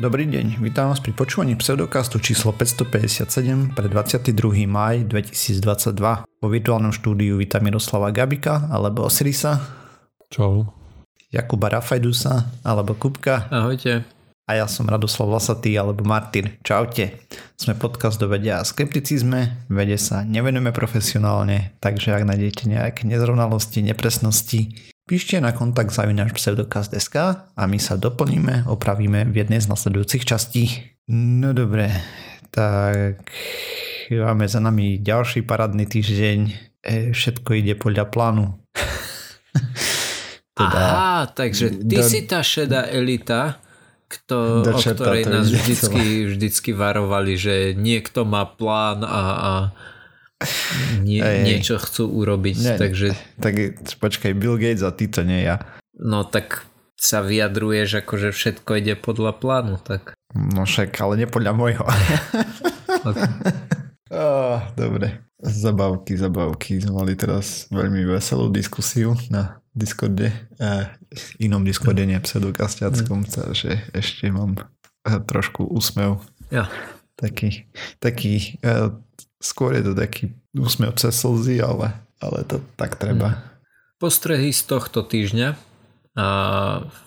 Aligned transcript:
Dobrý 0.00 0.24
deň, 0.24 0.56
vítam 0.64 0.88
vás 0.88 1.04
pri 1.04 1.12
počúvaní 1.12 1.52
pseudokastu 1.52 2.16
číslo 2.16 2.56
557 2.56 3.76
pre 3.76 3.92
22. 3.92 4.64
maj 4.64 5.04
2022. 5.04 6.24
Vo 6.24 6.48
virtuálnom 6.48 6.96
štúdiu 6.96 7.36
vítam 7.36 7.60
Miroslava 7.60 8.08
Gabika 8.08 8.72
alebo 8.72 9.04
Osirisa. 9.04 9.60
Čau. 10.32 10.64
Jakuba 11.28 11.76
Rafajdusa 11.76 12.64
alebo 12.64 12.96
Kupka. 12.96 13.52
Ahojte. 13.52 14.08
A 14.48 14.56
ja 14.56 14.64
som 14.64 14.88
Radoslav 14.88 15.28
Lasatý 15.28 15.76
alebo 15.76 16.08
Martin. 16.08 16.56
Čaute. 16.64 17.28
Sme 17.60 17.76
podcast 17.76 18.16
do 18.16 18.32
vedia 18.32 18.64
a 18.64 18.66
skepticizme. 18.66 19.68
Vede 19.68 20.00
sa 20.00 20.24
nevenujeme 20.24 20.72
profesionálne, 20.72 21.76
takže 21.84 22.16
ak 22.16 22.24
nájdete 22.32 22.64
nejaké 22.64 23.04
nezrovnalosti, 23.04 23.84
nepresnosti, 23.84 24.72
Píšte 25.12 25.44
na 25.44 25.52
kontakt 25.52 25.92
zavinač 25.92 26.32
pseudokast.sk 26.32 27.16
a 27.52 27.62
my 27.68 27.76
sa 27.76 28.00
doplníme, 28.00 28.64
opravíme 28.64 29.28
v 29.28 29.44
jednej 29.44 29.60
z 29.60 29.68
nasledujúcich 29.68 30.24
častí. 30.24 30.88
No 31.12 31.52
dobre, 31.52 31.92
tak 32.48 33.20
máme 34.08 34.48
za 34.48 34.64
nami 34.64 35.04
ďalší 35.04 35.44
paradný 35.44 35.84
týždeň. 35.84 36.38
E, 36.80 37.12
všetko 37.12 37.60
ide 37.60 37.76
podľa 37.76 38.08
plánu. 38.08 38.56
teda, 40.56 40.80
Aha, 40.80 41.28
takže 41.28 41.84
ty 41.84 42.00
do, 42.00 42.08
si 42.08 42.24
tá 42.24 42.40
šedá 42.40 42.88
elita, 42.88 43.60
kto, 44.08 44.64
o 44.64 44.80
ktorej 44.80 45.28
nás 45.28 45.52
vždycky, 45.52 46.24
vždycky 46.32 46.72
varovali, 46.72 47.36
že 47.36 47.76
niekto 47.76 48.24
má 48.24 48.48
plán 48.48 49.04
a, 49.04 49.20
a 49.36 49.52
nie, 51.06 51.20
Ej, 51.22 51.44
niečo 51.46 51.76
chcú 51.80 52.10
urobiť. 52.10 52.56
Nie, 52.58 52.76
takže... 52.78 53.14
Tak 53.40 53.54
počkaj, 53.98 54.32
Bill 54.36 54.58
Gates 54.58 54.84
a 54.86 54.90
ty 54.92 55.08
to 55.08 55.22
nie 55.22 55.46
ja. 55.46 55.62
No 55.98 56.24
tak 56.26 56.66
sa 57.02 57.18
vyjadruješ 57.18 58.06
ako, 58.06 58.14
že 58.14 58.28
všetko 58.30 58.70
ide 58.78 58.94
podľa 58.94 59.34
plánu, 59.34 59.74
tak... 59.82 60.14
No 60.32 60.62
však, 60.64 60.94
ale 61.02 61.18
nie 61.18 61.28
podľa 61.28 61.52
môjho. 61.52 61.84
okay. 63.02 63.30
oh, 64.14 64.62
dobre. 64.78 65.26
Zabavky, 65.42 66.14
zabavky. 66.14 66.78
Sme 66.78 67.02
mali 67.02 67.18
teraz 67.18 67.66
veľmi 67.74 68.06
veselú 68.06 68.46
diskusiu 68.54 69.18
na 69.34 69.58
Discorde, 69.74 70.30
eh, 70.60 70.84
inom 71.42 71.66
Discorde, 71.66 72.06
nie 72.06 72.20
pseudokastiackom, 72.20 73.26
mm. 73.26 73.30
takže 73.34 73.70
ešte 73.96 74.30
mám 74.30 74.60
trošku 75.02 75.66
úsmev. 75.66 76.22
Ja. 76.54 76.70
Taký, 77.18 77.66
taký 77.98 78.62
eh, 78.62 78.94
skôr 79.42 79.74
je 79.74 79.90
to 79.90 79.92
taký 79.92 80.30
úsmev 80.54 80.94
cez 80.94 81.12
slzy, 81.18 81.58
ale, 81.58 81.98
ale 82.22 82.46
to 82.46 82.62
tak 82.78 82.96
treba. 82.96 83.36
Hmm. 83.36 83.42
Postrehy 83.98 84.54
z 84.54 84.62
tohto 84.66 85.02
týždňa. 85.02 85.58
A 86.12 86.26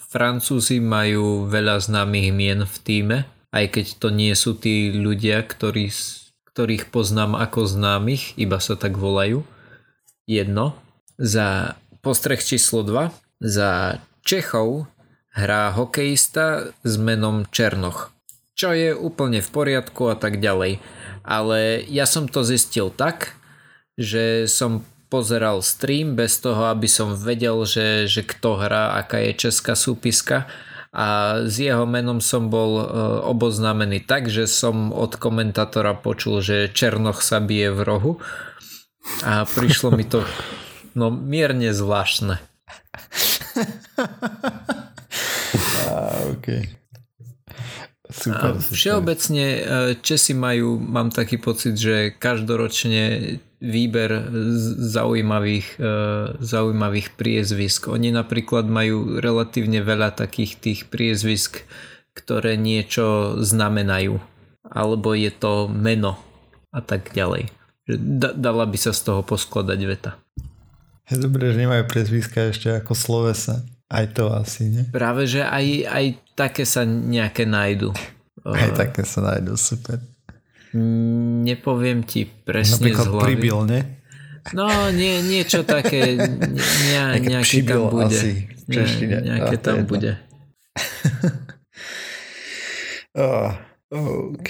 Francúzi 0.10 0.80
majú 0.80 1.46
veľa 1.52 1.78
známych 1.84 2.30
mien 2.32 2.64
v 2.64 2.76
týme, 2.82 3.18
aj 3.52 3.66
keď 3.72 3.86
to 4.00 4.08
nie 4.12 4.32
sú 4.32 4.56
tí 4.56 4.96
ľudia, 4.96 5.44
ktorí, 5.44 5.92
ktorých 6.52 6.88
poznám 6.92 7.36
ako 7.36 7.68
známych, 7.68 8.36
iba 8.40 8.60
sa 8.60 8.80
tak 8.80 8.96
volajú. 8.96 9.44
Jedno. 10.24 10.76
Za 11.20 11.80
postreh 12.00 12.40
číslo 12.40 12.84
2. 12.84 13.12
Za 13.44 14.00
Čechov 14.24 14.88
hrá 15.36 15.76
hokejista 15.76 16.72
s 16.82 16.94
menom 16.96 17.44
Černoch. 17.52 18.15
Čo 18.56 18.72
je 18.72 18.96
úplne 18.96 19.44
v 19.44 19.50
poriadku 19.52 20.08
a 20.10 20.16
tak 20.16 20.40
ďalej 20.40 20.80
ale 21.26 21.82
ja 21.90 22.06
som 22.06 22.30
to 22.30 22.46
zistil 22.46 22.94
tak, 22.94 23.34
že 23.98 24.46
som 24.46 24.86
pozeral 25.10 25.66
stream 25.66 26.14
bez 26.14 26.38
toho, 26.38 26.70
aby 26.70 26.86
som 26.86 27.18
vedel, 27.18 27.66
že, 27.66 28.06
že 28.06 28.22
kto 28.22 28.62
hrá, 28.62 28.94
aká 29.02 29.18
je 29.26 29.34
česká 29.50 29.74
súpiska 29.74 30.46
a 30.96 31.40
s 31.44 31.60
jeho 31.60 31.84
menom 31.90 32.22
som 32.24 32.48
bol 32.48 32.80
e, 32.80 32.86
oboznámený 33.28 34.06
tak, 34.06 34.32
že 34.32 34.48
som 34.48 34.94
od 34.94 35.18
komentátora 35.18 35.98
počul, 35.98 36.40
že 36.40 36.72
Černoch 36.72 37.20
sa 37.26 37.42
bije 37.44 37.74
v 37.74 37.82
rohu 37.84 38.14
a 39.26 39.46
prišlo 39.46 39.92
mi 39.92 40.06
to 40.08 40.24
no 40.96 41.12
mierne 41.12 41.74
zvláštne. 41.74 42.40
ah, 45.92 46.16
okay. 46.32 46.85
Super, 48.10 48.62
super. 48.62 48.76
Všeobecne 48.78 49.46
e, 49.46 49.62
Česi 49.98 50.38
majú, 50.38 50.78
mám 50.78 51.10
taký 51.10 51.42
pocit, 51.42 51.74
že 51.74 52.14
každoročne 52.14 53.38
výber 53.66 54.30
zaujímavých, 54.78 55.68
e, 55.82 55.94
zaujímavých 56.38 57.18
priezvisk. 57.18 57.90
Oni 57.90 58.14
napríklad 58.14 58.70
majú 58.70 59.18
relatívne 59.18 59.82
veľa 59.82 60.14
takých 60.14 60.62
tých 60.62 60.80
priezvisk, 60.86 61.66
ktoré 62.14 62.56
niečo 62.62 63.42
znamenajú. 63.42 64.22
Alebo 64.66 65.18
je 65.18 65.34
to 65.34 65.66
meno 65.70 66.18
a 66.70 66.82
tak 66.86 67.14
ďalej. 67.14 67.50
Dala 68.38 68.66
by 68.66 68.78
sa 68.82 68.94
z 68.94 69.02
toho 69.02 69.22
poskladať 69.22 69.80
veta. 69.86 70.12
Je 71.06 71.22
dobré, 71.22 71.54
že 71.54 71.62
nemajú 71.62 71.86
priezviska 71.86 72.50
ešte 72.50 72.82
ako 72.82 72.98
slovesa. 72.98 73.62
Aj 73.86 74.06
to 74.10 74.34
asi, 74.34 74.74
nie? 74.74 74.84
Práve, 74.90 75.30
že 75.30 75.46
aj, 75.46 75.66
aj 75.86 76.06
také 76.34 76.66
sa 76.66 76.82
nejaké 76.86 77.46
nájdu. 77.46 77.94
Aj 78.46 78.70
také 78.78 79.02
sa 79.02 79.26
nájdu, 79.26 79.58
super. 79.58 79.98
Nepoviem 80.76 82.06
ti 82.06 82.30
presne 82.30 82.94
Napríklad 82.94 83.06
z 83.06 83.10
hlavy. 83.10 83.26
pribyl, 83.26 83.58
nie? 83.66 83.82
No, 84.54 84.70
nie, 84.94 85.26
niečo 85.26 85.66
také, 85.66 86.14
ne, 86.94 87.18
nejaké 87.18 87.66
tam 87.66 87.90
bude. 87.90 88.14
Asi, 88.14 88.46
nie, 88.70 88.86
nejaké 89.26 89.56
tam 89.58 89.90
bude. 89.90 90.22
oh, 93.18 93.50
OK. 93.90 94.50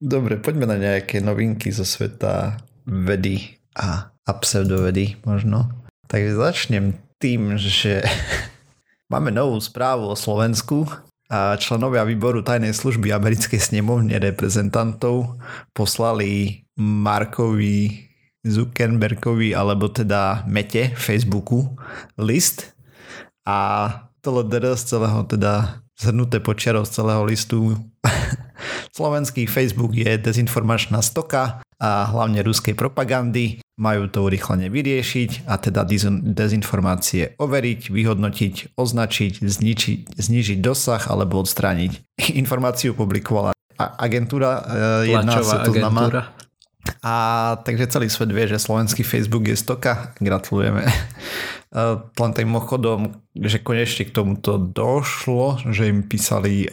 Dobre, 0.00 0.40
poďme 0.40 0.66
na 0.66 0.80
nejaké 0.80 1.22
novinky 1.22 1.70
zo 1.70 1.86
sveta 1.86 2.58
vedy 2.88 3.62
a, 3.78 4.10
a 4.10 4.30
pseudovedy 4.42 5.22
možno. 5.22 5.70
Takže 6.10 6.34
začnem 6.34 6.98
tým, 7.20 7.60
že 7.60 8.00
máme 9.12 9.30
novú 9.30 9.60
správu 9.60 10.10
o 10.10 10.16
Slovensku 10.16 10.88
a 11.30 11.54
členovia 11.60 12.02
výboru 12.02 12.42
tajnej 12.42 12.74
služby 12.74 13.14
americkej 13.14 13.62
snemovne 13.62 14.18
reprezentantov 14.18 15.38
poslali 15.70 16.64
Markovi 16.74 18.10
Zuckerbergovi 18.42 19.54
alebo 19.54 19.92
teda 19.92 20.42
Mete 20.50 20.96
Facebooku 20.98 21.76
list. 22.18 22.74
A 23.46 23.88
to 24.24 24.34
z 24.74 24.82
celého 24.82 25.22
teda 25.28 25.84
zhrnuté 26.00 26.40
počiarov 26.40 26.88
z 26.88 26.98
celého 26.98 27.22
listu. 27.28 27.78
Slovenský 28.96 29.46
Facebook 29.46 29.94
je 29.94 30.18
dezinformačná 30.18 30.98
stoka 31.04 31.62
a 31.80 32.04
hlavne 32.12 32.44
ruskej 32.44 32.76
propagandy. 32.76 33.64
Majú 33.80 34.12
to 34.12 34.28
urychlene 34.28 34.68
vyriešiť 34.68 35.48
a 35.48 35.56
teda 35.56 35.88
dezinformácie 36.20 37.40
overiť, 37.40 37.88
vyhodnotiť, 37.88 38.76
označiť, 38.76 39.40
zničiť, 39.40 39.98
znižiť 40.20 40.58
dosah 40.60 41.00
alebo 41.08 41.40
odstrániť. 41.40 41.92
Informáciu 42.42 42.92
publikovala 42.92 43.56
agentúra 43.80 44.60
e, 45.08 45.16
jedna 45.16 45.40
známa. 45.40 46.36
A 47.00 47.14
takže 47.64 47.92
celý 47.92 48.08
svet 48.12 48.32
vie, 48.32 48.44
že 48.48 48.60
slovenský 48.60 49.04
Facebook 49.04 49.48
je 49.48 49.56
stoka. 49.56 50.12
Gratulujeme. 50.20 50.84
E, 51.70 52.02
len 52.02 52.32
tým 52.34 52.50
chodom, 52.66 53.14
že 53.30 53.62
konečne 53.62 54.02
k 54.02 54.10
tomuto 54.10 54.58
došlo, 54.58 55.62
že 55.70 55.86
im 55.86 56.02
písali 56.02 56.66
e, 56.66 56.68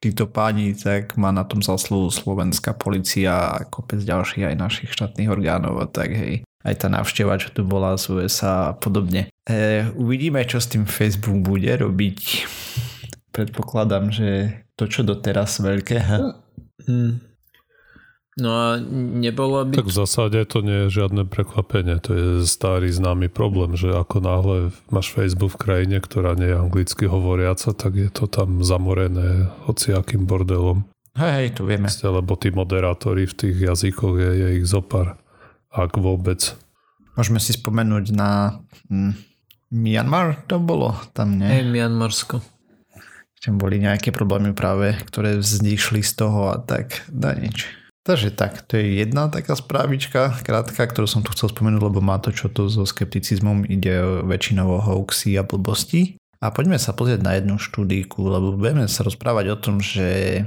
títo 0.00 0.28
páni, 0.28 0.76
tak 0.76 1.16
má 1.16 1.32
na 1.32 1.44
tom 1.44 1.64
zasluhu 1.64 2.12
slovenská 2.12 2.76
policia 2.76 3.56
a 3.56 3.64
kopec 3.66 4.00
ďalších 4.04 4.52
aj 4.52 4.56
našich 4.56 4.90
štátnych 4.92 5.28
orgánov 5.30 5.80
a 5.80 5.86
tak 5.88 6.12
hej. 6.12 6.44
Aj 6.66 6.74
tá 6.74 6.90
návšteva, 6.90 7.38
čo 7.38 7.54
tu 7.54 7.62
bola 7.62 7.94
z 7.94 8.10
USA 8.10 8.74
a 8.74 8.76
podobne. 8.76 9.30
E, 9.46 9.86
uvidíme, 9.94 10.42
čo 10.42 10.58
s 10.58 10.66
tým 10.66 10.82
Facebook 10.82 11.46
bude 11.46 11.70
robiť. 11.70 12.20
Predpokladám, 13.30 14.10
že 14.10 14.28
to, 14.74 14.90
čo 14.90 15.06
doteraz 15.06 15.62
veľké. 15.62 15.96
Hmm. 16.86 17.22
No 18.36 18.52
a 18.52 18.76
nebolo 19.16 19.64
by... 19.64 19.80
Tak 19.80 19.88
v 19.88 19.96
zásade 19.96 20.44
to 20.44 20.60
nie 20.60 20.86
je 20.86 21.00
žiadne 21.00 21.24
prekvapenie. 21.24 21.96
To 22.04 22.10
je 22.12 22.26
starý 22.44 22.92
známy 22.92 23.32
problém, 23.32 23.80
že 23.80 23.96
ako 23.96 24.20
náhle 24.20 24.56
máš 24.92 25.08
Facebook 25.08 25.56
v 25.56 25.62
krajine, 25.64 25.96
ktorá 26.04 26.36
nie 26.36 26.52
je 26.52 26.60
anglicky 26.60 27.08
hovoriaca, 27.08 27.72
tak 27.72 27.96
je 27.96 28.12
to 28.12 28.28
tam 28.28 28.60
zamorené 28.60 29.48
hociakým 29.64 30.28
bordelom. 30.28 30.84
Hej, 31.16 31.32
hej, 31.32 31.48
to 31.56 31.64
vieme. 31.64 31.88
Lebo 31.88 32.36
tí 32.36 32.52
moderátori 32.52 33.24
v 33.24 33.34
tých 33.40 33.56
jazykoch 33.56 34.20
je, 34.20 34.30
je 34.36 34.48
ich 34.60 34.68
zopar. 34.68 35.16
Ak 35.72 35.96
vôbec. 35.96 36.60
Môžeme 37.16 37.40
si 37.40 37.56
spomenúť 37.56 38.12
na 38.12 38.60
hm, 38.92 39.16
Myanmar 39.72 40.44
to 40.44 40.60
bolo 40.60 40.92
tam, 41.16 41.40
nie? 41.40 41.48
Hej, 41.48 41.72
Myanmarsko. 41.72 42.44
Tam 43.40 43.56
boli 43.56 43.80
nejaké 43.80 44.12
problémy 44.12 44.52
práve, 44.52 44.92
ktoré 45.08 45.40
vznikli 45.40 46.04
z 46.04 46.12
toho 46.20 46.52
a 46.52 46.60
tak, 46.60 47.00
da 47.08 47.32
nič. 47.32 47.85
Takže 48.06 48.30
tak, 48.30 48.62
to 48.70 48.78
je 48.78 49.02
jedna 49.02 49.26
taká 49.26 49.58
správička, 49.58 50.38
krátka, 50.46 50.86
ktorú 50.86 51.10
som 51.10 51.26
tu 51.26 51.34
chcel 51.34 51.50
spomenúť, 51.50 51.90
lebo 51.90 51.98
má 51.98 52.22
to 52.22 52.30
čo 52.30 52.46
to 52.46 52.70
so 52.70 52.86
skepticizmom, 52.86 53.66
ide 53.66 54.22
väčšinovo 54.22 54.78
hoaxy 54.78 55.34
a 55.34 55.42
blbosti. 55.42 56.14
A 56.38 56.54
poďme 56.54 56.78
sa 56.78 56.94
pozrieť 56.94 57.26
na 57.26 57.34
jednu 57.34 57.58
štúdíku, 57.58 58.22
lebo 58.30 58.54
budeme 58.54 58.86
sa 58.86 59.02
rozprávať 59.02 59.46
o 59.50 59.56
tom, 59.58 59.82
že 59.82 60.38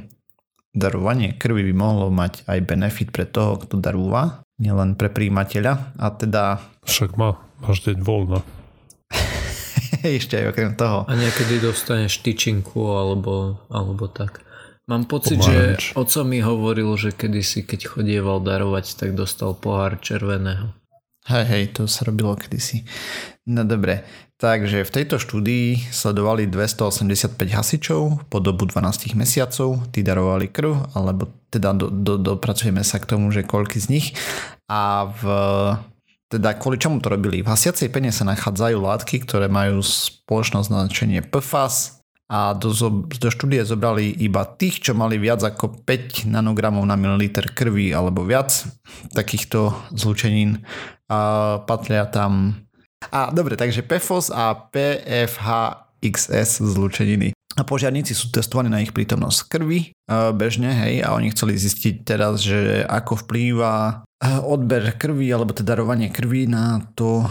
darovanie 0.71 1.35
krvi 1.35 1.67
by 1.67 1.73
mohlo 1.75 2.07
mať 2.07 2.47
aj 2.47 2.59
benefit 2.63 3.09
pre 3.11 3.27
toho, 3.27 3.59
kto 3.59 3.75
darúva, 3.75 4.39
nielen 4.55 4.95
pre 4.95 5.11
príjimateľa. 5.11 5.99
A 5.99 6.15
teda... 6.15 6.63
Však 6.87 7.19
má, 7.19 7.43
máš 7.59 7.83
deň 7.83 7.99
voľna. 7.99 8.39
Ešte 9.99 10.39
aj 10.39 10.55
okrem 10.55 10.79
toho. 10.79 11.03
A 11.09 11.13
niekedy 11.17 11.59
dostaneš 11.59 12.23
tyčinku 12.23 12.95
alebo, 12.95 13.59
alebo 13.67 14.07
tak. 14.07 14.47
Mám 14.89 15.05
pocit, 15.05 15.37
Pomáranč. 15.37 15.93
že 15.93 16.01
oco 16.01 16.19
mi 16.25 16.41
hovoril, 16.41 16.89
že 16.97 17.13
kedysi, 17.13 17.61
keď 17.61 17.93
chodieval 17.93 18.41
darovať, 18.41 18.97
tak 18.97 19.13
dostal 19.13 19.53
pohár 19.53 20.01
červeného. 20.01 20.73
Hej, 21.29 21.45
hej, 21.45 21.63
to 21.77 21.85
sa 21.85 22.09
robilo 22.09 22.33
kedysi. 22.33 22.89
No 23.45 23.61
dobre, 23.61 24.01
takže 24.41 24.81
v 24.81 24.89
tejto 24.89 25.21
štúdii 25.21 25.93
sledovali 25.93 26.49
285 26.49 27.37
hasičov 27.37 28.01
po 28.33 28.37
dobu 28.41 28.65
12 28.65 29.13
mesiacov, 29.13 29.77
tí 29.93 30.01
darovali 30.01 30.49
krv, 30.49 30.97
alebo 30.97 31.29
teda 31.53 31.77
do, 31.77 31.93
do, 31.93 32.17
dopracujeme 32.17 32.81
sa 32.81 32.97
k 32.97 33.13
tomu, 33.13 33.29
že 33.29 33.45
koľky 33.45 33.77
z 33.77 33.93
nich. 33.93 34.17
A 34.65 35.05
v 35.05 35.21
teda 36.33 36.57
kvôli 36.57 36.81
čomu 36.81 36.97
to 36.97 37.13
robili? 37.13 37.45
V 37.45 37.49
hasiacej 37.49 37.89
pene 37.93 38.09
sa 38.09 38.25
nachádzajú 38.25 38.77
látky, 38.77 39.21
ktoré 39.21 39.49
majú 39.49 39.81
spoločné 39.81 40.61
označenie 40.61 41.21
PFAS 41.25 41.98
a 42.29 42.53
do, 42.53 42.69
do 43.09 43.29
štúdie 43.33 43.65
zobrali 43.65 44.13
iba 44.21 44.45
tých, 44.45 44.85
čo 44.85 44.93
mali 44.93 45.17
viac 45.17 45.41
ako 45.41 45.81
5 45.81 46.29
nanogramov 46.29 46.85
na 46.85 46.93
mililiter 46.93 47.49
krvi 47.49 47.89
alebo 47.89 48.21
viac 48.21 48.69
takýchto 49.17 49.73
zlúčenín. 49.97 50.61
A 51.09 51.57
patria 51.65 52.05
tam... 52.05 52.53
A 53.09 53.33
dobre, 53.33 53.57
takže 53.57 53.81
PFOS 53.81 54.29
a 54.29 54.53
PFHXS 54.69 56.61
zlúčeniny. 56.61 57.33
A 57.57 57.65
požiarníci 57.65 58.13
sú 58.13 58.29
testovaní 58.29 58.69
na 58.69 58.85
ich 58.85 58.93
prítomnosť 58.93 59.39
krvi 59.49 59.89
bežne, 60.37 60.69
hej, 60.69 61.01
a 61.01 61.17
oni 61.17 61.33
chceli 61.33 61.57
zistiť 61.57 62.05
teraz, 62.05 62.45
že 62.45 62.85
ako 62.85 63.25
vplýva 63.25 64.05
odber 64.45 64.93
krvi 65.01 65.33
alebo 65.33 65.57
teda 65.57 65.73
darovanie 65.73 66.13
krvi 66.13 66.45
na 66.45 66.77
to 66.93 67.25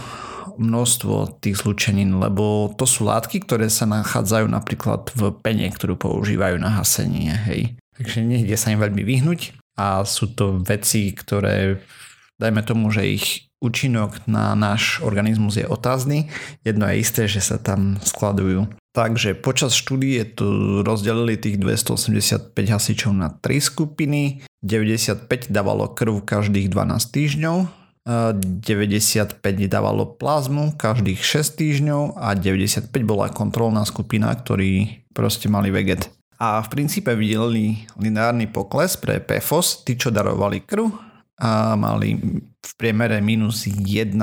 množstvo 0.59 1.39
tých 1.39 1.63
zlučenín, 1.63 2.19
lebo 2.19 2.75
to 2.75 2.83
sú 2.83 3.07
látky, 3.07 3.47
ktoré 3.47 3.71
sa 3.71 3.87
nachádzajú 3.87 4.45
napríklad 4.51 5.09
v 5.15 5.31
pene, 5.39 5.71
ktorú 5.71 5.95
používajú 5.95 6.59
na 6.59 6.77
hasenie, 6.77 7.33
hej. 7.47 7.79
Takže 7.95 8.23
nejde 8.23 8.55
sa 8.55 8.75
im 8.75 8.79
veľmi 8.83 9.03
vyhnúť 9.03 9.55
a 9.79 10.03
sú 10.03 10.35
to 10.35 10.59
veci, 10.59 11.15
ktoré 11.15 11.79
dajme 12.39 12.63
tomu, 12.63 12.91
že 12.91 13.07
ich 13.07 13.49
účinok 13.59 14.23
na 14.23 14.55
náš 14.55 15.03
organizmus 15.03 15.59
je 15.59 15.67
otázny. 15.67 16.31
Jedno 16.63 16.87
je 16.87 17.03
isté, 17.03 17.27
že 17.27 17.43
sa 17.43 17.59
tam 17.59 17.99
skladujú. 17.99 18.71
Takže 18.95 19.37
počas 19.37 19.75
štúdie 19.75 20.23
tu 20.25 20.79
rozdelili 20.81 21.37
tých 21.37 21.59
285 21.61 22.55
hasičov 22.55 23.11
na 23.13 23.29
3 23.29 23.59
skupiny. 23.59 24.41
95 24.63 25.51
dávalo 25.51 25.91
krv 25.91 26.23
každých 26.23 26.67
12 26.67 27.15
týždňov, 27.15 27.57
95 28.07 29.43
dávalo 29.69 30.17
plazmu 30.17 30.73
každých 30.79 31.19
6 31.21 31.59
týždňov 31.59 32.01
a 32.17 32.33
95 32.33 32.89
bola 33.05 33.29
kontrolná 33.29 33.85
skupina, 33.85 34.31
ktorí 34.33 35.03
proste 35.11 35.51
mali 35.51 35.69
veget. 35.69 36.09
A 36.39 36.63
v 36.63 36.67
princípe 36.71 37.11
videli 37.13 37.83
lineárny 37.99 38.47
pokles 38.47 38.95
pre 38.95 39.19
PFOS, 39.19 39.83
tí 39.83 39.99
čo 39.99 40.09
darovali 40.09 40.63
krv 40.63 40.87
a 41.39 41.75
mali 41.75 42.15
v 42.59 42.71
priemere 42.79 43.19
minus 43.19 43.67
1,1 43.67 44.15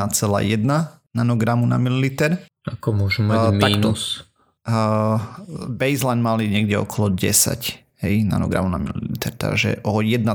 nanogramu 1.16 1.64
na 1.64 1.76
mililiter. 1.76 2.44
Ako 2.64 2.92
môžu 2.92 3.24
mať 3.24 3.40
a, 3.40 3.44
minus? 3.52 4.28
uh, 4.68 5.16
baseline 5.70 6.20
mali 6.20 6.50
niekde 6.50 6.76
okolo 6.76 7.14
10 7.14 8.02
hej, 8.04 8.14
nanogramu 8.28 8.68
na 8.68 8.80
mililiter, 8.80 9.32
takže 9.32 9.80
o 9.86 10.04
1,1 10.04 10.28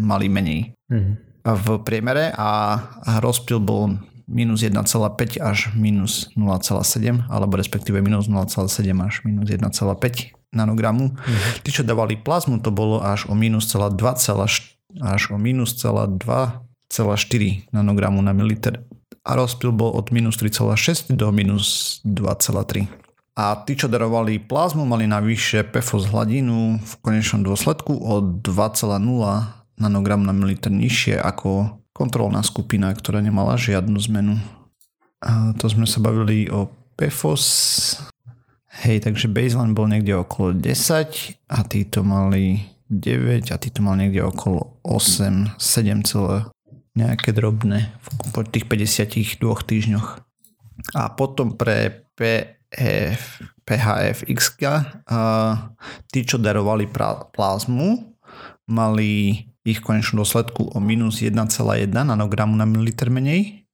mali 0.00 0.26
menej 0.32 0.60
mm-hmm. 0.88 1.27
V 1.42 1.66
priemere 1.82 2.34
a 2.34 2.80
rozptyl 3.22 3.62
bol 3.62 3.96
minus 4.28 4.60
1,5 4.60 5.40
až 5.40 5.72
minus 5.72 6.28
0,7 6.36 7.26
alebo 7.32 7.56
respektíve 7.56 8.04
minus 8.04 8.28
0,7 8.28 8.68
až 9.00 9.24
minus 9.24 9.48
1,5 9.48 9.64
nanogramu. 10.52 11.12
Mm-hmm. 11.12 11.64
Tí, 11.64 11.70
čo 11.72 11.84
dávali 11.84 12.20
plazmu, 12.20 12.60
to 12.60 12.68
bolo 12.68 13.00
až 13.00 13.28
o 13.28 13.34
minus 13.36 13.72
2, 13.72 13.92
až 15.00 15.22
o 15.32 15.36
minus 15.40 15.76
2,4 15.80 17.72
nanogramu 17.72 18.20
na 18.20 18.32
mililiter 18.36 18.84
a 19.28 19.36
rozptyl 19.36 19.72
bol 19.76 19.92
od 19.92 20.08
minus 20.08 20.40
3,6 20.40 21.12
do 21.12 21.28
minus 21.32 22.00
2,3 22.04 23.08
a 23.38 23.54
tí, 23.62 23.78
čo 23.78 23.86
darovali 23.86 24.42
plazmu, 24.42 24.82
mali 24.82 25.06
navyše 25.06 25.62
PFOS 25.62 26.10
hladinu 26.10 26.82
v 26.82 26.92
konečnom 26.98 27.46
dôsledku 27.46 27.94
o 27.94 28.18
2,0 28.18 28.42
nanogram 29.78 30.26
na 30.26 30.34
mililiter 30.34 30.74
nižšie 30.74 31.16
ako 31.18 31.80
kontrolná 31.94 32.42
skupina, 32.46 32.90
ktorá 32.94 33.18
nemala 33.22 33.58
žiadnu 33.58 33.98
zmenu. 34.10 34.38
A 35.18 35.54
to 35.58 35.66
sme 35.66 35.86
sa 35.86 35.98
bavili 35.98 36.46
o 36.50 36.70
PFOS. 36.94 37.46
Hej, 38.86 39.02
takže 39.02 39.26
baseline 39.26 39.74
bol 39.74 39.90
niekde 39.90 40.14
okolo 40.14 40.54
10 40.54 41.50
a 41.50 41.58
títo 41.66 42.06
mali 42.06 42.62
9 42.86 43.50
a 43.50 43.56
títo 43.58 43.82
mali 43.82 44.06
niekde 44.06 44.22
okolo 44.22 44.78
8, 44.86 45.58
7, 45.58 46.06
nejaké 46.94 47.34
drobné 47.34 47.90
po 48.30 48.46
tých 48.46 48.70
52 48.70 49.42
týždňoch. 49.42 50.08
A 50.94 51.02
potom 51.10 51.58
pre 51.58 52.06
P 52.14 52.54
F, 52.78 53.42
PHFX, 53.66 54.60
tí, 56.12 56.20
čo 56.22 56.36
darovali 56.38 56.86
plazmu, 57.32 58.14
mali 58.68 59.42
ich 59.68 59.84
konečnú 59.84 60.24
dôsledku 60.24 60.72
o 60.72 60.78
minus 60.80 61.20
1,1 61.20 61.92
nanogramu 61.92 62.56
na 62.56 62.64
mililiter 62.64 63.12
menej. 63.12 63.68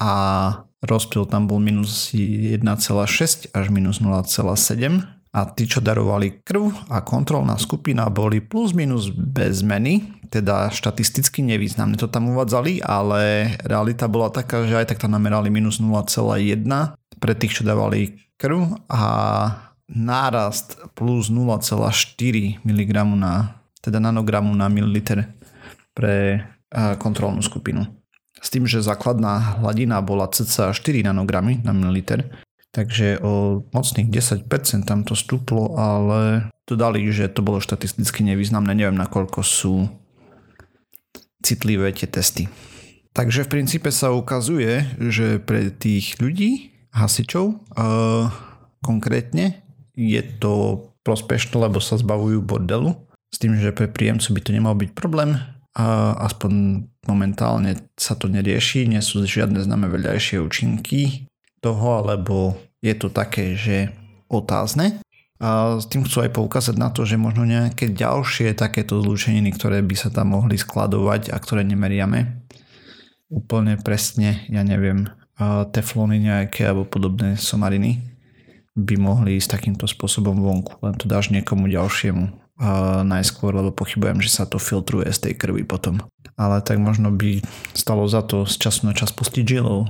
A, 0.00 0.10
rozptyl 0.80 1.28
tam 1.28 1.44
bol 1.44 1.60
minus 1.60 2.10
1,6 2.16 3.52
až 3.52 3.66
minus 3.68 4.00
0,7 4.00 5.20
a 5.30 5.40
tí, 5.46 5.68
čo 5.70 5.78
darovali 5.78 6.42
krv 6.42 6.90
a 6.90 7.06
kontrolná 7.06 7.54
skupina 7.54 8.10
boli 8.10 8.42
plus 8.42 8.74
minus 8.74 9.12
bez 9.14 9.62
zmeny, 9.62 10.10
teda 10.26 10.72
štatisticky 10.74 11.44
nevýznamne 11.46 11.94
to 11.94 12.10
tam 12.10 12.34
uvádzali, 12.34 12.82
ale 12.82 13.54
realita 13.62 14.10
bola 14.10 14.32
taká, 14.32 14.66
že 14.66 14.82
aj 14.82 14.94
tak 14.94 14.98
tam 15.04 15.14
namerali 15.14 15.52
minus 15.52 15.78
0,1 15.78 16.66
pre 17.20 17.32
tých, 17.36 17.60
čo 17.60 17.62
dávali 17.62 18.18
krv 18.40 18.88
a 18.88 19.02
nárast 19.90 20.78
plus 20.96 21.28
0,4 21.28 22.62
mg 22.62 22.90
na, 23.18 23.59
teda 23.80 24.00
nanogramu 24.00 24.52
na 24.54 24.68
mililiter 24.68 25.32
pre 25.96 26.44
kontrolnú 27.00 27.42
skupinu. 27.42 27.88
S 28.40 28.48
tým, 28.48 28.64
že 28.64 28.80
základná 28.80 29.60
hladina 29.60 30.00
bola 30.00 30.30
cca 30.30 30.72
4 30.72 31.04
nanogramy 31.04 31.60
na 31.60 31.76
mililiter, 31.76 32.30
takže 32.72 33.20
o 33.20 33.66
mocných 33.74 34.08
10% 34.08 34.46
tam 34.86 35.04
to 35.04 35.18
stúplo, 35.18 35.76
ale 35.76 36.48
dodali, 36.64 37.04
že 37.10 37.28
to 37.28 37.42
bolo 37.42 37.58
štatisticky 37.58 38.22
nevýznamné, 38.22 38.72
neviem 38.72 38.96
nakoľko 38.96 39.40
sú 39.42 39.90
citlivé 41.42 41.90
tie 41.92 42.06
testy. 42.06 42.46
Takže 43.10 43.42
v 43.42 43.52
princípe 43.58 43.90
sa 43.90 44.14
ukazuje, 44.14 44.86
že 45.10 45.42
pre 45.42 45.74
tých 45.74 46.22
ľudí, 46.22 46.70
hasičov. 46.94 47.58
Konkrétne 48.80 49.66
je 49.98 50.22
to 50.38 50.86
prospešné, 51.02 51.58
lebo 51.58 51.82
sa 51.82 51.98
zbavujú 51.98 52.38
bordelu. 52.38 52.94
S 53.30 53.38
tým, 53.38 53.54
že 53.54 53.70
pre 53.70 53.86
príjemcu 53.86 54.34
by 54.34 54.40
to 54.42 54.50
nemal 54.50 54.74
byť 54.74 54.90
problém. 54.92 55.38
A 55.78 56.18
aspoň 56.26 56.82
momentálne 57.06 57.78
sa 57.94 58.18
to 58.18 58.26
nerieši, 58.26 58.90
nie 58.90 58.98
sú 58.98 59.22
žiadne 59.22 59.62
známe 59.62 59.86
vedľajšie 59.86 60.42
účinky 60.42 61.30
toho, 61.62 62.02
alebo 62.02 62.58
je 62.82 62.94
to 62.98 63.06
také, 63.06 63.54
že 63.54 63.94
otázne. 64.26 64.98
A 65.40 65.78
s 65.78 65.88
tým 65.88 66.04
chcú 66.04 66.26
aj 66.26 66.36
poukázať 66.36 66.76
na 66.76 66.90
to, 66.90 67.06
že 67.06 67.16
možno 67.16 67.46
nejaké 67.46 67.88
ďalšie 67.88 68.52
takéto 68.52 68.98
zlúčeniny, 69.00 69.54
ktoré 69.54 69.80
by 69.80 69.96
sa 69.96 70.10
tam 70.10 70.36
mohli 70.36 70.58
skladovať 70.58 71.32
a 71.32 71.36
ktoré 71.38 71.64
nemeriame 71.64 72.44
úplne 73.30 73.78
presne, 73.78 74.42
ja 74.50 74.66
neviem, 74.66 75.06
teflóny 75.70 76.18
nejaké 76.20 76.66
alebo 76.66 76.84
podobné 76.84 77.38
somariny 77.38 78.02
by 78.74 78.98
mohli 79.00 79.38
ísť 79.38 79.56
takýmto 79.56 79.86
spôsobom 79.88 80.34
vonku. 80.34 80.76
Len 80.82 80.98
to 80.98 81.06
dáš 81.06 81.32
niekomu 81.32 81.70
ďalšiemu 81.70 82.39
uh, 82.60 83.02
najskôr, 83.02 83.56
lebo 83.56 83.72
pochybujem, 83.72 84.20
že 84.20 84.30
sa 84.30 84.44
to 84.44 84.60
filtruje 84.60 85.08
z 85.08 85.18
tej 85.28 85.34
krvi 85.40 85.64
potom. 85.64 86.04
Ale 86.36 86.60
tak 86.60 86.76
možno 86.76 87.08
by 87.10 87.40
stalo 87.72 88.04
za 88.06 88.20
to 88.20 88.44
z 88.44 88.60
času 88.60 88.86
na 88.86 88.92
čas 88.92 89.10
pustiť 89.10 89.44
žilov. 89.44 89.88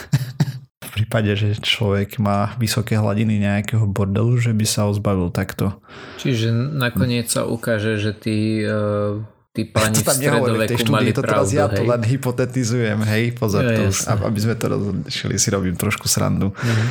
v 0.86 0.90
prípade, 0.92 1.32
že 1.36 1.56
človek 1.56 2.20
má 2.20 2.56
vysoké 2.56 2.96
hladiny 2.96 3.40
nejakého 3.40 3.84
bordelu, 3.88 4.36
že 4.36 4.52
by 4.52 4.64
sa 4.68 4.88
ho 4.88 4.92
zbavil 4.92 5.32
takto. 5.32 5.80
Čiže 6.20 6.52
nakoniec 6.52 7.28
sa 7.28 7.48
ukáže, 7.48 7.96
že 7.96 8.12
ty 8.12 8.36
uh 8.64 9.24
tí 9.56 9.64
páni 9.72 10.04
v 10.04 10.04
stredoveku 10.04 10.84
mali 10.92 11.16
to 11.16 11.24
teraz 11.24 11.48
ja 11.48 11.72
hej. 11.72 11.80
to 11.80 11.82
len 11.88 12.02
hypotetizujem, 12.04 13.00
hej, 13.08 13.32
pozor, 13.32 13.64
ja, 13.64 13.72
to 13.72 13.80
už, 13.88 13.98
aby 14.12 14.38
sme 14.44 14.54
to 14.60 14.66
rozlišili, 14.68 15.40
si 15.40 15.48
robím 15.48 15.80
trošku 15.80 16.04
srandu. 16.04 16.52
Uh-huh. 16.52 16.88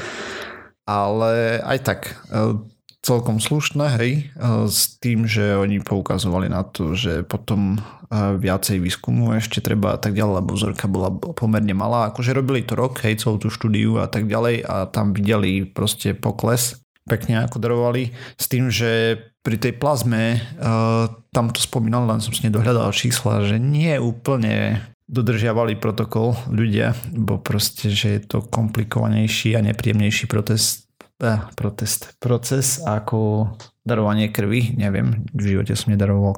ale 0.89 1.61
aj 1.61 1.77
tak 1.85 1.99
e, 2.33 2.57
celkom 3.05 3.37
slušné, 3.37 3.85
hej, 4.01 4.11
e, 4.17 4.41
s 4.65 4.97
tým, 4.97 5.29
že 5.29 5.53
oni 5.53 5.77
poukazovali 5.85 6.49
na 6.49 6.65
to, 6.65 6.97
že 6.97 7.21
potom 7.21 7.77
e, 7.77 7.79
viacej 8.41 8.81
výskumu 8.81 9.37
ešte 9.37 9.61
treba 9.61 9.93
a 9.93 9.99
tak 10.01 10.17
ďalej, 10.17 10.41
lebo 10.41 10.57
vzorka 10.57 10.89
bola 10.89 11.13
pomerne 11.13 11.77
malá. 11.77 12.09
Akože 12.09 12.33
robili 12.33 12.65
to 12.65 12.73
rok, 12.73 13.05
hej, 13.05 13.21
celú 13.21 13.37
tú 13.37 13.53
štúdiu 13.53 14.01
a 14.01 14.09
tak 14.09 14.25
ďalej 14.25 14.65
a 14.65 14.89
tam 14.89 15.13
videli 15.13 15.69
proste 15.69 16.17
pokles, 16.17 16.81
pekne 17.05 17.45
ako 17.45 17.61
darovali, 17.61 18.09
s 18.41 18.49
tým, 18.49 18.73
že 18.73 19.21
pri 19.45 19.61
tej 19.61 19.77
plazme, 19.77 20.41
uh, 20.57 21.05
tam 21.29 21.53
to 21.53 21.61
spomínal, 21.61 22.09
len 22.09 22.17
som 22.17 22.33
si 22.33 22.49
nedohľadal 22.49 22.89
čísla, 22.89 23.45
že 23.45 23.61
nie 23.61 23.93
úplne 24.01 24.81
dodržiavali 25.05 25.77
protokol 25.77 26.33
ľudia, 26.49 26.97
bo 27.13 27.37
proste, 27.37 27.93
že 27.93 28.17
je 28.17 28.21
to 28.25 28.41
komplikovanejší 28.41 29.53
a 29.53 29.61
nepríjemnejší 29.61 30.25
protest, 30.25 30.81
eh, 30.81 30.84
protest, 31.55 32.15
proces 32.19 32.83
ako 32.83 33.49
darovanie 33.87 34.33
krvi, 34.33 34.75
neviem, 34.75 35.23
v 35.31 35.55
živote 35.55 35.77
som 35.77 35.93
nedaroval 35.93 36.35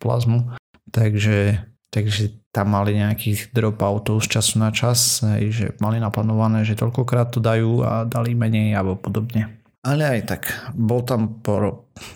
plazmu, 0.00 0.50
takže, 0.90 1.62
takže 1.92 2.34
tam 2.50 2.72
mali 2.72 2.96
nejakých 2.96 3.52
dropoutov 3.52 4.24
z 4.24 4.40
času 4.40 4.58
na 4.58 4.72
čas, 4.72 5.20
že 5.52 5.76
mali 5.78 6.00
naplánované, 6.00 6.64
že 6.64 6.78
toľkokrát 6.78 7.30
to 7.30 7.38
dajú 7.38 7.84
a 7.84 8.08
dali 8.08 8.32
menej 8.32 8.74
alebo 8.74 8.96
podobne. 8.96 9.60
Ale 9.86 10.02
aj 10.02 10.20
tak, 10.26 10.42
bol 10.74 11.06
tam 11.06 11.38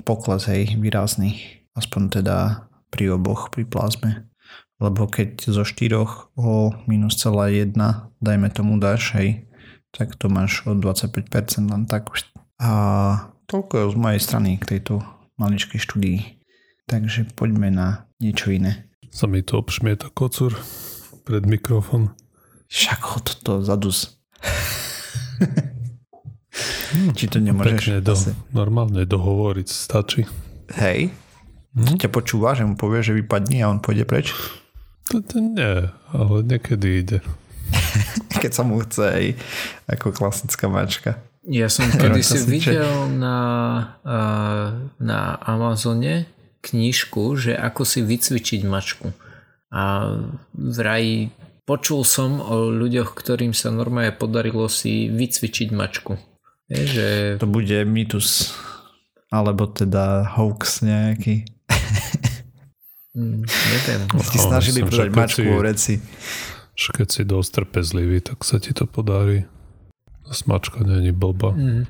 pokles, 0.02 0.50
hej, 0.50 0.74
výrazný, 0.74 1.38
aspoň 1.78 2.02
teda 2.22 2.66
pri 2.90 3.14
oboch, 3.14 3.54
pri 3.54 3.62
plazme 3.62 4.30
lebo 4.80 5.04
keď 5.04 5.52
zo 5.52 5.60
4 5.60 6.40
o 6.40 6.72
minus 6.88 7.20
celá 7.20 7.52
1, 7.52 7.76
dajme 8.18 8.48
tomu 8.48 8.80
dáš, 8.80 9.12
hej, 9.12 9.44
tak 9.90 10.14
to 10.16 10.30
máš 10.30 10.62
o 10.66 10.75
25% 10.75 11.70
len 11.70 11.87
tak. 11.87 12.11
A 12.61 12.70
toľko 13.50 13.90
z 13.90 13.97
mojej 13.99 14.20
strany 14.23 14.59
k 14.61 14.76
tejto 14.76 15.02
maličkej 15.40 15.80
štúdii. 15.80 16.18
Takže 16.87 17.25
poďme 17.38 17.70
na 17.70 17.88
niečo 18.18 18.50
iné. 18.50 18.90
Sa 19.11 19.26
mi 19.26 19.42
to 19.42 19.59
obšmieta 19.59 20.11
kocúr 20.14 20.54
pred 21.26 21.47
mikrofón. 21.47 22.14
Však 22.70 23.00
ho 23.02 23.18
toto 23.23 23.62
zadus. 23.66 24.18
Či 27.18 27.26
to 27.30 27.38
nemôžeš? 27.42 27.70
Pekne 27.70 27.97
do, 28.02 28.14
normálne 28.54 29.06
dohovoriť 29.06 29.66
stačí. 29.66 30.26
Hej. 30.78 31.11
Hm? 31.75 31.99
Ťa 31.99 32.11
počúva, 32.11 32.54
že 32.59 32.66
mu 32.66 32.75
povie, 32.75 33.02
že 33.02 33.14
vypadne 33.14 33.62
a 33.62 33.70
on 33.70 33.78
pôjde 33.78 34.04
preč? 34.06 34.35
To, 35.11 35.23
to 35.23 35.42
nie, 35.42 35.90
ale 36.14 36.37
niekedy 36.47 37.02
ide. 37.02 37.18
Keď 38.42 38.52
sa 38.52 38.62
mu 38.62 38.80
chce 38.82 39.04
aj 39.04 39.24
ako 39.90 40.14
klasická 40.14 40.66
mačka. 40.70 41.20
Ja 41.48 41.72
som 41.72 41.88
kedy 42.00 42.20
si 42.20 42.38
videl 42.44 43.08
na, 43.16 43.38
na 45.00 45.20
Amazone 45.40 46.28
knižku, 46.60 47.40
že 47.40 47.52
ako 47.56 47.82
si 47.88 48.04
vycvičiť 48.04 48.60
mačku. 48.68 49.12
A 49.72 50.12
vraj 50.52 51.32
počul 51.64 52.02
som 52.02 52.42
o 52.42 52.68
ľuďoch, 52.68 53.14
ktorým 53.14 53.54
sa 53.54 53.70
normálne 53.70 54.12
podarilo 54.12 54.66
si 54.66 55.08
vycvičiť 55.08 55.68
mačku. 55.70 56.18
Je, 56.70 56.82
že... 56.86 57.06
To 57.38 57.48
bude 57.48 57.82
mýtus. 57.86 58.52
Alebo 59.30 59.70
teda 59.70 60.26
hoax 60.36 60.82
nejaký. 60.82 61.46
Mm, 63.10 63.42
neviem. 63.42 64.00
Ti 64.06 64.38
snažili 64.38 64.86
podať 64.86 65.10
mačku 65.10 65.42
o 65.50 65.62
reci. 65.62 65.98
Keď 66.88 67.08
si 67.12 67.22
dosť 67.28 67.50
trpezlivý, 67.60 68.25
tak 68.25 68.40
sa 68.49 68.56
ti 68.56 68.72
to 68.72 68.88
podarí. 68.88 69.44
Smačka 70.32 70.80
není 70.80 71.12
blba. 71.12 71.52
Mm. 71.52 71.84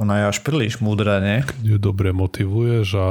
Ona 0.00 0.14
je 0.16 0.24
až 0.32 0.38
príliš 0.40 0.80
múdra, 0.80 1.20
nie? 1.20 1.44
Keď 1.44 1.64
ju 1.66 1.76
dobre 1.76 2.16
motivuješ 2.16 2.88
a 2.96 3.08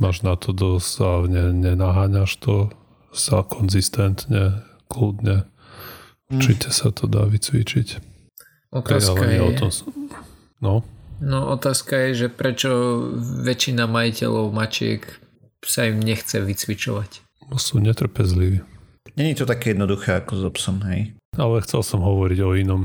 máš 0.00 0.24
na 0.24 0.38
to 0.40 0.56
dosť 0.56 0.92
a 1.04 1.10
ne, 1.28 1.44
nenaháňaš 1.52 2.30
to 2.40 2.72
sa 3.12 3.44
konzistentne, 3.44 4.64
kľudne. 4.88 5.44
Mm. 6.30 6.40
Určite 6.40 6.72
sa 6.72 6.94
to 6.94 7.04
dá 7.10 7.28
vycvičiť. 7.28 7.88
Otázka 8.72 9.24
je... 9.28 9.40
O 9.44 9.50
tom... 9.52 9.70
No? 10.60 10.74
No 11.18 11.50
otázka 11.50 12.08
je, 12.08 12.26
že 12.26 12.28
prečo 12.30 12.70
väčšina 13.42 13.90
majiteľov 13.90 14.54
mačiek 14.54 15.02
sa 15.66 15.90
im 15.90 15.98
nechce 15.98 16.38
vycvičovať. 16.38 17.26
Sú 17.58 17.82
netrpezliví. 17.82 18.62
Není 19.16 19.34
to 19.34 19.46
také 19.46 19.70
jednoduché 19.70 20.20
ako 20.20 20.32
s 20.36 20.42
obsom, 20.44 20.76
hej? 20.88 21.14
Ale 21.38 21.62
chcel 21.62 21.86
som 21.86 22.00
hovoriť 22.02 22.38
o 22.42 22.50
inom. 22.58 22.82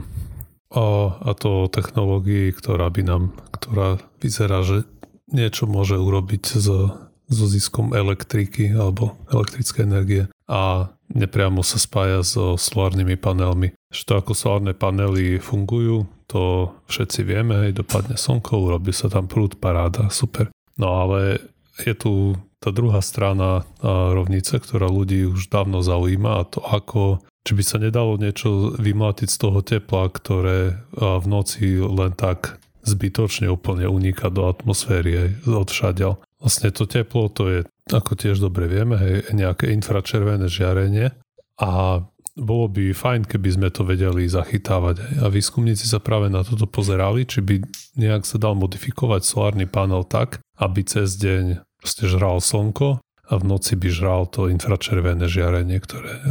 O, 0.74 1.14
a 1.14 1.32
to 1.38 1.66
o 1.66 1.72
technológii, 1.72 2.54
ktorá 2.54 2.90
by 2.90 3.02
nám, 3.06 3.24
ktorá 3.54 4.02
vyzerá, 4.22 4.66
že 4.66 4.86
niečo 5.30 5.70
môže 5.70 5.98
urobiť 5.98 6.44
so, 6.58 7.10
so 7.30 7.46
ziskom 7.46 7.94
elektriky 7.94 8.74
alebo 8.74 9.18
elektrické 9.30 9.86
energie 9.86 10.30
a 10.50 10.90
nepriamo 11.14 11.62
sa 11.62 11.78
spája 11.78 12.26
so 12.26 12.58
solárnymi 12.58 13.18
panelmi. 13.18 13.74
Že 13.94 14.02
to 14.06 14.14
ako 14.18 14.32
solárne 14.34 14.74
panely 14.74 15.38
fungujú, 15.38 16.10
to 16.26 16.74
všetci 16.90 17.22
vieme, 17.26 17.54
hej, 17.66 17.78
dopadne 17.78 18.18
slnko, 18.18 18.66
urobí 18.66 18.90
sa 18.90 19.10
tam 19.10 19.30
prúd, 19.30 19.62
paráda, 19.62 20.10
super. 20.10 20.50
No 20.78 20.98
ale 21.06 21.38
je 21.86 21.94
tu 21.94 22.34
tá 22.64 22.72
druhá 22.72 23.04
strana 23.04 23.68
rovnice, 23.84 24.56
ktorá 24.56 24.88
ľudí 24.88 25.28
už 25.28 25.52
dávno 25.52 25.84
zaujíma 25.84 26.32
a 26.40 26.48
to 26.48 26.64
ako, 26.64 27.20
či 27.44 27.52
by 27.60 27.64
sa 27.68 27.76
nedalo 27.84 28.16
niečo 28.16 28.80
vymlátiť 28.80 29.28
z 29.28 29.38
toho 29.38 29.60
tepla, 29.60 30.08
ktoré 30.08 30.80
v 30.96 31.26
noci 31.28 31.76
len 31.84 32.16
tak 32.16 32.64
zbytočne 32.88 33.52
úplne 33.52 33.92
uniká 33.92 34.32
do 34.32 34.48
atmosféry 34.48 35.12
aj 35.12 35.30
odšadiaľ. 35.44 36.24
Vlastne 36.40 36.72
to 36.72 36.88
teplo, 36.88 37.28
to 37.28 37.44
je, 37.48 37.60
ako 37.92 38.16
tiež 38.16 38.40
dobre 38.40 38.72
vieme, 38.72 38.96
hej, 38.96 39.16
nejaké 39.36 39.72
infračervené 39.76 40.48
žiarenie 40.48 41.12
a 41.60 42.04
bolo 42.34 42.66
by 42.66 42.98
fajn, 42.98 43.30
keby 43.30 43.50
sme 43.54 43.70
to 43.70 43.86
vedeli 43.86 44.26
zachytávať. 44.26 45.22
A 45.22 45.30
výskumníci 45.30 45.86
sa 45.86 46.02
práve 46.02 46.34
na 46.34 46.42
toto 46.42 46.66
pozerali, 46.66 47.30
či 47.30 47.46
by 47.46 47.62
nejak 47.94 48.26
sa 48.26 48.42
dal 48.42 48.58
modifikovať 48.58 49.22
solárny 49.22 49.70
panel 49.70 50.02
tak, 50.02 50.42
aby 50.58 50.82
cez 50.82 51.14
deň 51.22 51.62
proste 51.84 52.08
žral 52.08 52.40
slnko 52.40 53.04
a 53.04 53.34
v 53.36 53.44
noci 53.44 53.76
by 53.76 53.90
žral 53.92 54.24
to 54.32 54.48
infračervené 54.48 55.28
žiarenie, 55.28 55.84
ktoré 55.84 56.24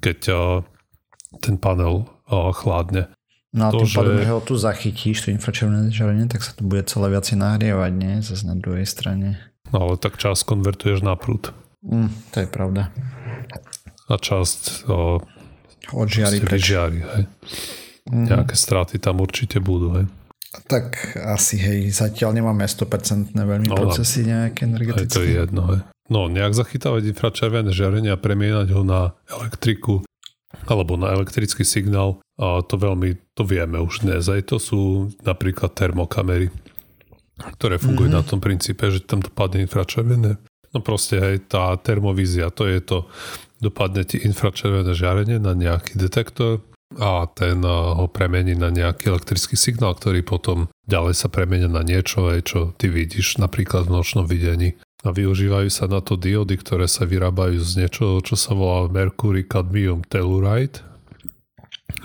keď 0.00 0.18
ten 1.44 1.60
panel 1.60 2.08
chladne. 2.56 3.12
No 3.54 3.68
a 3.68 3.70
to, 3.70 3.84
tým 3.84 3.92
že... 3.92 3.96
pádom, 4.00 4.16
že 4.18 4.32
ho 4.34 4.40
tu 4.42 4.54
zachytíš, 4.58 5.16
to 5.24 5.28
infračervené 5.30 5.92
žiarenie, 5.92 6.26
tak 6.26 6.42
sa 6.42 6.56
to 6.56 6.66
bude 6.66 6.88
celé 6.90 7.12
viacej 7.12 7.36
nahrievať, 7.38 7.92
nie? 7.94 8.14
Zase 8.18 8.44
na 8.50 8.56
druhej 8.58 8.88
strane. 8.88 9.38
No 9.70 9.86
ale 9.86 9.94
tak 10.00 10.18
čas 10.18 10.42
konvertuješ 10.42 11.06
na 11.06 11.14
prúd. 11.14 11.54
Mm, 11.86 12.10
to 12.34 12.36
je 12.42 12.48
pravda. 12.50 12.90
A 14.10 14.14
časť 14.18 14.90
o, 14.90 15.22
odžiari. 15.94 16.42
Vyžiari, 16.42 17.00
hej. 17.04 17.24
Mm-hmm. 18.10 18.26
Nejaké 18.26 18.54
straty 18.58 18.98
tam 18.98 19.22
určite 19.22 19.62
budú, 19.62 20.02
hej. 20.02 20.06
Tak 20.64 21.18
asi, 21.18 21.58
hej, 21.58 21.90
zatiaľ 21.90 22.38
nemáme 22.38 22.64
100% 22.64 23.34
veľmi 23.34 23.68
no, 23.70 23.76
procesy 23.76 24.26
nejaké 24.26 24.70
energetické. 24.70 25.10
to 25.10 25.22
je 25.22 25.32
jedno, 25.42 25.62
hej. 25.74 25.80
No, 26.12 26.28
nejak 26.28 26.52
zachytávať 26.52 27.16
infračervené 27.16 27.72
žiarenie 27.72 28.12
a 28.12 28.20
premienať 28.20 28.76
ho 28.76 28.84
na 28.84 29.16
elektriku 29.24 30.04
alebo 30.68 30.94
na 30.96 31.12
elektrický 31.12 31.64
signál, 31.66 32.22
a 32.38 32.62
to 32.64 32.78
veľmi, 32.78 33.34
to 33.34 33.42
vieme 33.44 33.78
už 33.80 34.06
dnes. 34.06 34.26
Aj 34.30 34.40
to 34.42 34.56
sú 34.62 35.12
napríklad 35.22 35.74
termokamery, 35.74 36.48
ktoré 37.58 37.76
fungujú 37.76 38.10
mm-hmm. 38.10 38.24
na 38.24 38.30
tom 38.30 38.40
princípe, 38.40 38.86
že 38.88 39.02
tam 39.04 39.20
dopadne 39.20 39.64
infračervené. 39.64 40.38
No 40.74 40.78
proste 40.82 41.22
aj 41.22 41.36
tá 41.50 41.64
termovízia, 41.78 42.50
to 42.50 42.66
je 42.66 42.82
to, 42.82 43.06
dopadne 43.62 44.02
ti 44.02 44.18
infračervené 44.22 44.90
žiarenie 44.94 45.38
na 45.38 45.54
nejaký 45.54 45.94
detektor, 45.94 46.62
a 46.98 47.26
ten 47.30 47.62
ho 47.64 48.06
premení 48.10 48.54
na 48.54 48.70
nejaký 48.70 49.10
elektrický 49.10 49.58
signál, 49.58 49.94
ktorý 49.98 50.22
potom 50.22 50.70
ďalej 50.86 51.14
sa 51.18 51.28
premenia 51.32 51.66
na 51.66 51.82
niečo, 51.82 52.30
aj 52.30 52.40
čo 52.46 52.60
ty 52.76 52.90
vidíš 52.90 53.42
napríklad 53.42 53.88
v 53.88 53.94
nočnom 53.98 54.26
videní. 54.28 54.78
A 55.04 55.12
využívajú 55.12 55.68
sa 55.68 55.84
na 55.84 56.00
to 56.00 56.16
diody, 56.16 56.56
ktoré 56.56 56.88
sa 56.88 57.04
vyrábajú 57.04 57.60
z 57.60 57.84
niečoho, 57.84 58.24
čo 58.24 58.40
sa 58.40 58.56
volá 58.56 58.88
Mercury 58.88 59.44
Cadmium 59.44 60.00
Telluride. 60.08 60.80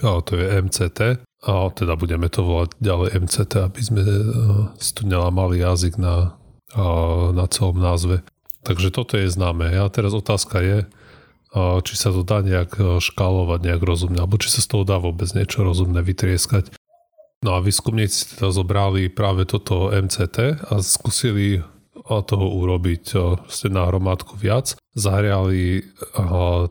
A 0.03 0.19
to 0.19 0.35
je 0.35 0.45
MCT. 0.59 1.23
A 1.47 1.71
teda 1.71 1.95
budeme 1.95 2.27
to 2.27 2.43
volať 2.43 2.75
ďalej 2.83 3.23
MCT, 3.23 3.53
aby 3.63 3.79
sme 3.79 4.01
eh, 4.03 4.13
si 4.75 4.91
tu 4.91 5.07
nelamali 5.07 5.63
jazyk 5.63 5.95
na, 5.95 6.35
na 7.31 7.45
celom 7.47 7.79
názve. 7.79 8.19
Takže 8.67 8.91
toto 8.91 9.15
je 9.15 9.31
známe. 9.31 9.71
A 9.79 9.87
teraz 9.87 10.11
otázka 10.11 10.59
je, 10.59 10.83
či 11.55 11.93
sa 11.97 12.13
to 12.13 12.21
dá 12.21 12.45
nejak 12.45 12.71
e, 12.77 12.83
škálovať 13.01 13.59
nejak 13.65 13.81
rozumne, 13.81 14.21
alebo 14.21 14.37
či 14.37 14.53
sa 14.53 14.61
z 14.61 14.69
toho 14.69 14.83
dá 14.85 15.01
vôbec 15.01 15.29
niečo 15.33 15.65
rozumné 15.65 16.05
vytrieskať. 16.05 16.69
No 17.41 17.57
a 17.57 17.63
výskumníci 17.63 18.35
teda 18.35 18.51
zobrali 18.53 19.07
práve 19.09 19.47
toto 19.47 19.89
MCT 19.89 20.59
a 20.69 20.73
skúsili 20.83 21.63
toho 22.05 22.45
urobiť 22.61 23.03
e, 23.13 23.69
na 23.69 23.89
hromádku 23.89 24.37
viac. 24.37 24.77
Zahriali 24.93 25.81
e, 25.81 25.83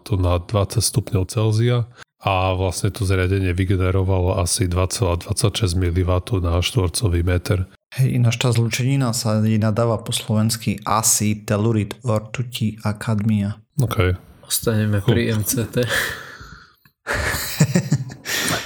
to 0.03 0.15
na 0.15 0.39
20 0.39 0.79
stupňov 0.79 1.23
Celzia 1.27 1.91
a 2.19 2.55
vlastne 2.55 2.91
to 2.91 3.07
zariadenie 3.07 3.55
vygenerovalo 3.55 4.43
asi 4.43 4.67
2,26 4.67 5.79
mW 5.79 6.11
na 6.43 6.59
štvorcový 6.59 7.23
meter. 7.23 7.71
Hej, 7.95 8.21
ináč 8.21 8.37
tá 8.43 8.53
zlučenina 8.53 9.15
sa 9.17 9.41
nadáva 9.41 10.03
po 10.03 10.13
slovensky 10.13 10.83
asi 10.85 11.39
telurid 11.47 11.97
ortuti 12.05 12.77
a 12.85 12.93
kadmia. 12.93 13.63
OK. 13.81 14.28
Ostaneme 14.49 15.05
pri 15.05 15.37
MCT. 15.37 15.85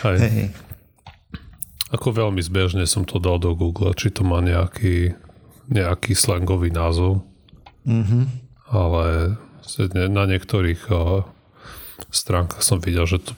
Hej. 0.06 0.18
Hej. 0.18 0.48
Ako 1.90 2.14
veľmi 2.14 2.38
zbežne 2.38 2.86
som 2.86 3.02
to 3.02 3.18
dal 3.18 3.42
do 3.42 3.52
Google, 3.58 3.90
či 3.92 4.14
to 4.14 4.22
má 4.22 4.38
nejaký, 4.38 5.12
nejaký 5.66 6.14
slangový 6.14 6.70
názov. 6.70 7.26
Mm-hmm. 7.82 8.22
Ale 8.70 9.36
na 10.08 10.24
niektorých 10.24 10.86
stránkach 12.08 12.62
som 12.62 12.78
videl, 12.80 13.04
že 13.04 13.18
to 13.20 13.34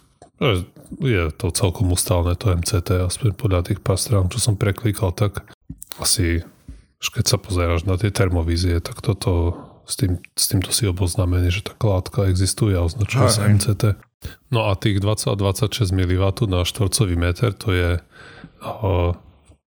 je 1.00 1.32
to 1.34 1.48
celkom 1.50 1.90
ustálené 1.90 2.36
to 2.36 2.52
MCT, 2.52 3.08
aspoň 3.08 3.34
podľa 3.34 3.72
tých 3.72 3.80
pár 3.80 3.96
strán, 3.96 4.28
čo 4.28 4.38
som 4.38 4.60
preklikal, 4.60 5.16
tak 5.16 5.48
asi 5.96 6.44
keď 7.04 7.24
sa 7.24 7.36
pozeráš 7.36 7.84
na 7.84 8.00
tie 8.00 8.08
termovízie, 8.08 8.80
tak 8.80 9.04
toto 9.04 9.60
s, 9.84 9.94
tým, 10.00 10.20
s 10.34 10.44
týmto 10.48 10.72
si 10.72 10.88
oboznámený, 10.88 11.52
že 11.52 11.62
tá 11.64 11.76
látka 11.80 12.26
existuje 12.28 12.74
a 12.74 12.84
označuje 12.84 13.28
sa 13.28 13.48
MCT. 13.48 13.96
No 14.48 14.72
a 14.72 14.76
tých 14.76 15.04
20-26 15.04 15.92
mW 15.92 16.24
na 16.48 16.64
štvorcový 16.64 17.14
meter 17.16 17.52
to 17.52 17.68
je 17.76 17.90
uh, 18.00 19.10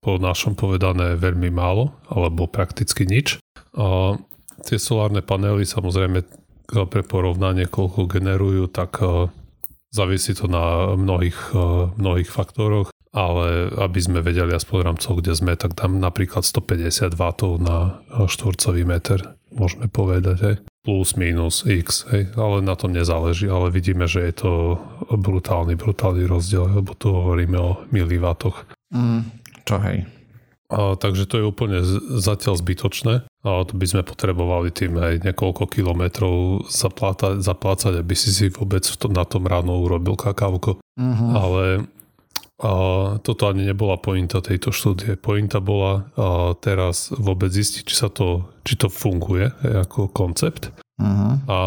po 0.01 0.11
našom 0.17 0.57
povedané 0.57 1.13
veľmi 1.17 1.53
málo, 1.53 1.93
alebo 2.09 2.49
prakticky 2.49 3.05
nič. 3.05 3.37
Uh, 3.77 4.17
tie 4.65 4.81
solárne 4.81 5.21
panely 5.21 5.65
samozrejme 5.65 6.25
pre 6.67 7.01
porovnanie, 7.05 7.69
koľko 7.69 8.09
generujú, 8.09 8.67
tak 8.67 8.99
uh, 8.99 9.29
Závisí 9.87 10.35
to 10.35 10.51
na 10.51 10.93
mnohých, 10.99 11.39
eh, 11.55 11.83
mnohých 11.95 12.29
faktoroch, 12.29 12.91
ale 13.11 13.71
aby 13.77 13.99
sme 13.99 14.19
vedeli 14.19 14.51
aspoň 14.53 14.77
rámcov, 14.93 15.19
kde 15.19 15.33
sme, 15.33 15.53
tak 15.55 15.75
tam 15.75 15.99
napríklad 16.01 16.43
150 16.43 17.15
W 17.15 17.23
na 17.59 18.01
štvorcový 18.27 18.83
meter, 18.83 19.37
môžeme 19.53 19.87
povedať, 19.87 20.37
hej. 20.43 20.55
plus 20.83 21.15
minus 21.15 21.63
x, 21.63 22.07
hej. 22.11 22.31
ale 22.35 22.63
na 22.63 22.75
tom 22.75 22.91
nezáleží, 22.91 23.47
ale 23.47 23.71
vidíme, 23.71 24.05
že 24.05 24.23
je 24.27 24.33
to 24.35 24.51
brutálny, 25.11 25.79
brutálny 25.79 26.27
rozdiel, 26.27 26.67
lebo 26.67 26.93
tu 26.95 27.11
hovoríme 27.11 27.57
o 27.57 27.81
milivátoch. 27.89 28.67
Mm, 28.91 29.27
to 29.63 29.75
hej. 29.83 30.07
A, 30.67 30.99
takže 30.99 31.31
to 31.31 31.39
je 31.39 31.45
úplne 31.47 31.79
zatiaľ 32.19 32.59
zbytočné. 32.59 33.23
A 33.47 33.63
to 33.63 33.73
by 33.79 33.87
sme 33.87 34.03
potrebovali 34.03 34.67
tým 34.75 34.99
aj 34.99 35.23
niekoľko 35.23 35.63
kilometrov 35.71 36.67
zapláta, 36.67 37.39
zaplácať, 37.39 38.03
aby 38.03 38.11
si 38.11 38.35
si 38.35 38.51
vôbec 38.51 38.83
to, 38.83 39.07
na 39.07 39.23
tom 39.23 39.47
ráno 39.47 39.79
urobil 39.79 40.19
kakávko. 40.19 40.83
Uh-huh. 40.99 41.29
Ale 41.31 41.87
a 42.57 42.73
toto 43.21 43.45
ani 43.45 43.69
nebola 43.69 44.01
pointa 44.01 44.41
tejto 44.41 44.73
štúdie. 44.73 45.13
Pointa 45.13 45.61
bola 45.61 46.09
a 46.17 46.57
teraz 46.57 47.13
vôbec 47.13 47.53
zistiť, 47.53 47.85
či, 47.85 47.93
sa 47.93 48.09
to, 48.09 48.49
či 48.65 48.81
to 48.81 48.89
funguje 48.89 49.53
ako 49.61 50.09
koncept. 50.09 50.73
Uh-huh. 50.97 51.37
A 51.45 51.57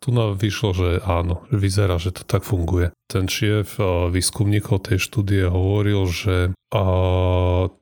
tu 0.00 0.12
nám 0.12 0.36
vyšlo, 0.40 0.72
že 0.72 0.88
áno, 1.04 1.44
vyzerá, 1.52 1.98
že 2.00 2.10
to 2.12 2.24
tak 2.24 2.44
funguje. 2.44 2.92
Ten 3.08 3.28
šéf 3.28 3.76
výskumníkov 4.12 4.78
tej 4.88 4.98
štúdie 5.00 5.48
hovoril, 5.48 6.06
že 6.08 6.52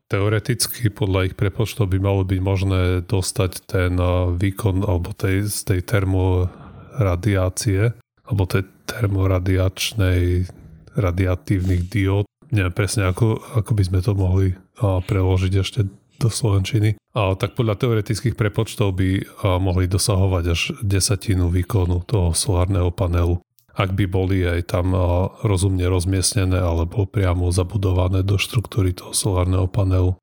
teoreticky 0.07 0.91
podľa 0.93 1.25
ich 1.31 1.37
prepočtov 1.39 1.87
by 1.91 1.99
malo 2.03 2.25
byť 2.27 2.41
možné 2.43 3.03
dostať 3.07 3.53
ten 3.67 3.99
výkon 4.39 4.85
alebo 4.87 5.13
tej, 5.15 5.47
z 5.51 5.65
tej 5.67 5.81
termoradiácie 5.83 7.93
alebo 8.27 8.47
tej 8.47 8.63
termoradiačnej 8.87 10.47
radiatívnych 10.93 11.89
diód. 11.89 12.27
Neviem 12.53 12.77
presne, 12.77 13.09
ako, 13.09 13.41
ako 13.65 13.73
by 13.73 13.83
sme 13.89 14.01
to 14.05 14.13
mohli 14.13 14.53
preložiť 14.77 15.53
ešte 15.57 15.89
do 16.21 16.29
Slovenčiny. 16.29 17.01
A 17.17 17.33
tak 17.35 17.57
podľa 17.57 17.81
teoretických 17.81 18.37
prepočtov 18.37 18.93
by 18.93 19.41
mohli 19.57 19.89
dosahovať 19.89 20.45
až 20.53 20.61
desatinu 20.85 21.49
výkonu 21.49 22.05
toho 22.05 22.37
solárneho 22.37 22.93
panelu 22.93 23.41
ak 23.73 23.97
by 23.97 24.05
boli 24.05 24.45
aj 24.45 24.69
tam 24.77 24.93
rozumne 25.41 25.89
rozmiestnené 25.89 26.61
alebo 26.61 27.09
priamo 27.09 27.49
zabudované 27.49 28.21
do 28.21 28.37
štruktúry 28.37 28.93
toho 28.93 29.17
solárneho 29.17 29.65
panelu. 29.65 30.21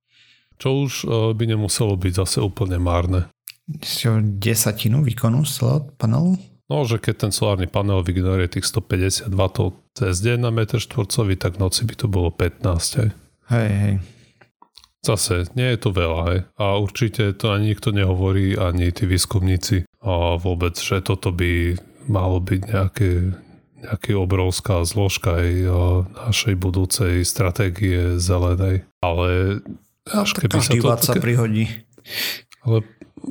Čo 0.62 0.86
už 0.86 0.94
by 1.34 1.44
nemuselo 1.50 1.98
byť 1.98 2.14
zase 2.14 2.38
úplne 2.46 2.78
márne. 2.78 3.26
Desatinu 4.38 5.02
výkonu 5.02 5.46
celého 5.50 5.88
panelu? 5.98 6.38
No, 6.70 6.86
že 6.86 7.02
keď 7.02 7.28
ten 7.28 7.32
solárny 7.34 7.66
panel 7.66 8.06
vygeneruje 8.06 8.62
tých 8.62 8.70
150 8.70 9.34
W 9.34 9.42
cez 9.98 10.22
deň 10.22 10.38
na 10.38 10.52
meter 10.54 10.78
štvorcový, 10.78 11.34
tak 11.34 11.58
v 11.58 11.66
noci 11.66 11.82
by 11.84 11.96
to 11.98 12.06
bolo 12.06 12.30
15. 12.30 12.62
Hej, 12.62 13.10
hej. 13.50 13.70
hej. 13.74 13.96
Zase, 15.00 15.48
nie 15.56 15.74
je 15.74 15.80
to 15.80 15.90
veľa, 15.96 16.22
hej. 16.30 16.40
A 16.60 16.76
určite 16.76 17.32
to 17.34 17.56
ani 17.56 17.72
nikto 17.72 17.96
nehovorí, 17.96 18.60
ani 18.60 18.92
tí 18.92 19.08
výskumníci 19.08 19.88
a 20.04 20.36
vôbec, 20.36 20.76
že 20.76 21.00
toto 21.00 21.32
by 21.32 21.80
malo 22.12 22.44
byť 22.44 22.62
nejaké, 22.68 23.12
nejaká 23.80 24.12
obrovská 24.20 24.84
zložka 24.84 25.40
aj 25.40 25.52
našej 26.30 26.56
budúcej 26.60 27.24
stratégie 27.24 28.20
zelenej. 28.20 28.84
Ale 29.00 29.64
až 30.12 30.36
keby 30.36 30.60
sa 30.60 30.74
to... 30.76 30.88
sa 31.00 31.16
prihodí. 31.16 31.72
Ale 32.68 32.84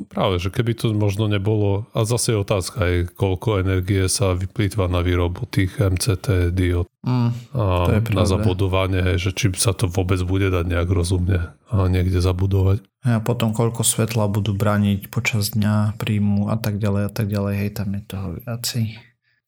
práve, 0.09 0.39
že 0.41 0.49
keby 0.53 0.73
to 0.77 0.93
možno 0.95 1.27
nebolo, 1.27 1.89
a 1.93 2.05
zase 2.07 2.33
je 2.33 2.43
otázka 2.43 2.77
aj, 2.79 2.95
koľko 3.15 3.63
energie 3.63 4.05
sa 4.07 4.37
vyplýtva 4.37 4.87
na 4.87 5.03
výrobu 5.03 5.45
tých 5.49 5.77
MCT 5.77 6.53
diod. 6.53 6.87
Mm, 6.99 7.31
a 7.55 7.63
na 8.11 8.25
zabudovanie, 8.27 9.15
že 9.15 9.31
či 9.31 9.49
sa 9.55 9.71
to 9.71 9.87
vôbec 9.87 10.19
bude 10.23 10.51
dať 10.51 10.65
nejak 10.67 10.89
rozumne 10.91 11.55
a 11.71 11.75
niekde 11.87 12.19
zabudovať. 12.19 12.83
A 13.07 13.23
potom 13.23 13.55
koľko 13.55 13.87
svetla 13.87 14.27
budú 14.27 14.51
brániť 14.51 15.07
počas 15.07 15.55
dňa, 15.55 15.95
príjmu 15.95 16.51
a 16.51 16.59
tak 16.59 16.77
ďalej 16.83 17.03
a 17.07 17.11
tak 17.11 17.31
ďalej, 17.31 17.53
hej, 17.55 17.71
tam 17.71 17.89
je 17.95 18.01
toho 18.03 18.27
viacej. 18.43 18.85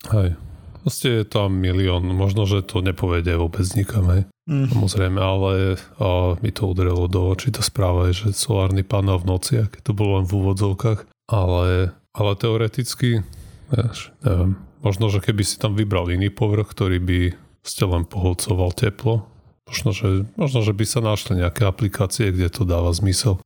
Hej, 0.07 0.29
proste 0.81 1.21
je 1.21 1.23
tam 1.23 1.53
milión, 1.53 2.03
možno, 2.11 2.49
že 2.49 2.65
to 2.65 2.81
nepovede 2.81 3.37
vôbec 3.37 3.63
nikam, 3.77 4.05
hej. 4.11 4.23
Mm. 4.49 4.67
Samozrejme, 4.73 5.19
ale 5.21 5.77
a 6.01 6.35
mi 6.41 6.49
to 6.49 6.67
udrelo 6.67 7.05
do 7.05 7.29
očí 7.29 7.53
tá 7.53 7.61
správa, 7.61 8.09
že 8.09 8.33
solárny 8.33 8.81
panel 8.81 9.21
v 9.21 9.29
noci, 9.29 9.61
keď 9.61 9.81
to 9.85 9.93
bolo 9.93 10.19
len 10.19 10.25
v 10.25 10.35
úvodzovkách, 10.41 11.05
ale, 11.29 11.93
ale 12.17 12.31
teoreticky, 12.35 13.21
vieš, 13.69 14.11
neviem, 14.25 14.57
možno, 14.81 15.13
že 15.13 15.21
keby 15.21 15.45
si 15.45 15.61
tam 15.61 15.77
vybral 15.77 16.09
iný 16.09 16.33
povrch, 16.33 16.73
ktorý 16.73 16.97
by 16.97 17.21
ste 17.61 17.85
len 17.85 18.03
poholcoval 18.09 18.73
teplo, 18.73 19.31
Možno 19.71 19.95
že, 19.95 20.27
možno, 20.35 20.67
že 20.67 20.75
by 20.75 20.83
sa 20.83 20.99
našli 20.99 21.39
nejaké 21.39 21.63
aplikácie, 21.63 22.35
kde 22.35 22.51
to 22.51 22.67
dáva 22.67 22.91
zmysel. 22.91 23.39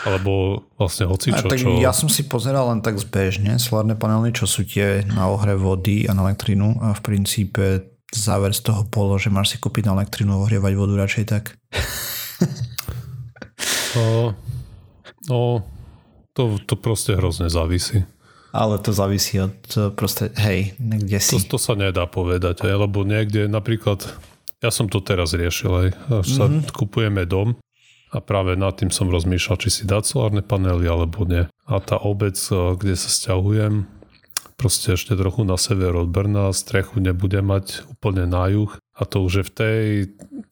Alebo 0.00 0.64
vlastne 0.80 1.04
hoci 1.04 1.28
čo, 1.28 1.44
tak 1.44 1.60
čo... 1.60 1.76
Ja 1.76 1.92
som 1.92 2.08
si 2.08 2.24
pozeral 2.24 2.72
len 2.72 2.80
tak 2.80 2.96
zbežne 2.96 3.60
solárne 3.60 3.92
panely, 3.92 4.32
čo 4.32 4.48
sú 4.48 4.64
tie 4.64 5.04
na 5.04 5.28
ohre 5.28 5.52
vody 5.60 6.08
a 6.08 6.16
na 6.16 6.24
elektrínu 6.24 6.80
a 6.80 6.96
v 6.96 7.00
princípe 7.04 7.84
záver 8.08 8.56
z 8.56 8.64
toho 8.64 8.88
bolo, 8.88 9.20
že 9.20 9.28
máš 9.28 9.54
si 9.54 9.56
kúpiť 9.60 9.86
na 9.86 10.00
elektrínu 10.00 10.32
a 10.32 10.40
ohrievať 10.40 10.72
vodu 10.72 10.94
radšej 11.04 11.24
tak. 11.28 11.52
no, 13.96 14.34
no 15.28 15.40
to, 16.32 16.56
to 16.64 16.74
proste 16.80 17.12
hrozne 17.14 17.52
závisí. 17.52 18.08
Ale 18.50 18.82
to 18.82 18.90
závisí 18.90 19.38
od 19.38 19.54
proste, 19.94 20.34
hej, 20.34 20.74
niekde 20.82 21.22
si. 21.22 21.38
To, 21.46 21.54
to 21.54 21.58
sa 21.60 21.78
nedá 21.78 22.10
povedať, 22.10 22.66
lebo 22.66 23.06
niekde 23.06 23.46
napríklad 23.46 24.02
ja 24.60 24.68
som 24.68 24.90
to 24.90 25.00
teraz 25.00 25.32
riešil 25.32 25.72
aj. 25.72 25.88
Sa 26.26 26.44
mm-hmm. 26.48 26.74
kupujeme 26.74 27.24
dom 27.24 27.56
a 28.10 28.18
práve 28.18 28.58
nad 28.58 28.74
tým 28.74 28.90
som 28.90 29.06
rozmýšľal, 29.06 29.56
či 29.62 29.70
si 29.70 29.82
dať 29.86 30.02
solárne 30.02 30.42
panely 30.42 30.86
alebo 30.90 31.22
nie. 31.22 31.46
A 31.70 31.74
tá 31.78 31.96
obec, 31.98 32.36
eh, 32.36 32.56
kde 32.74 32.94
sa 32.98 33.08
stiahujem, 33.08 33.86
proste 34.60 34.92
ešte 34.92 35.16
trochu 35.16 35.48
na 35.48 35.56
sever 35.56 35.96
od 35.96 36.12
Brna, 36.12 36.52
strechu 36.52 37.00
nebude 37.00 37.40
mať 37.40 37.88
úplne 37.88 38.28
na 38.28 38.44
juh 38.52 38.76
a 39.00 39.08
to 39.08 39.24
už 39.24 39.32
je 39.40 39.44
v 39.48 39.52
tej, 39.56 39.80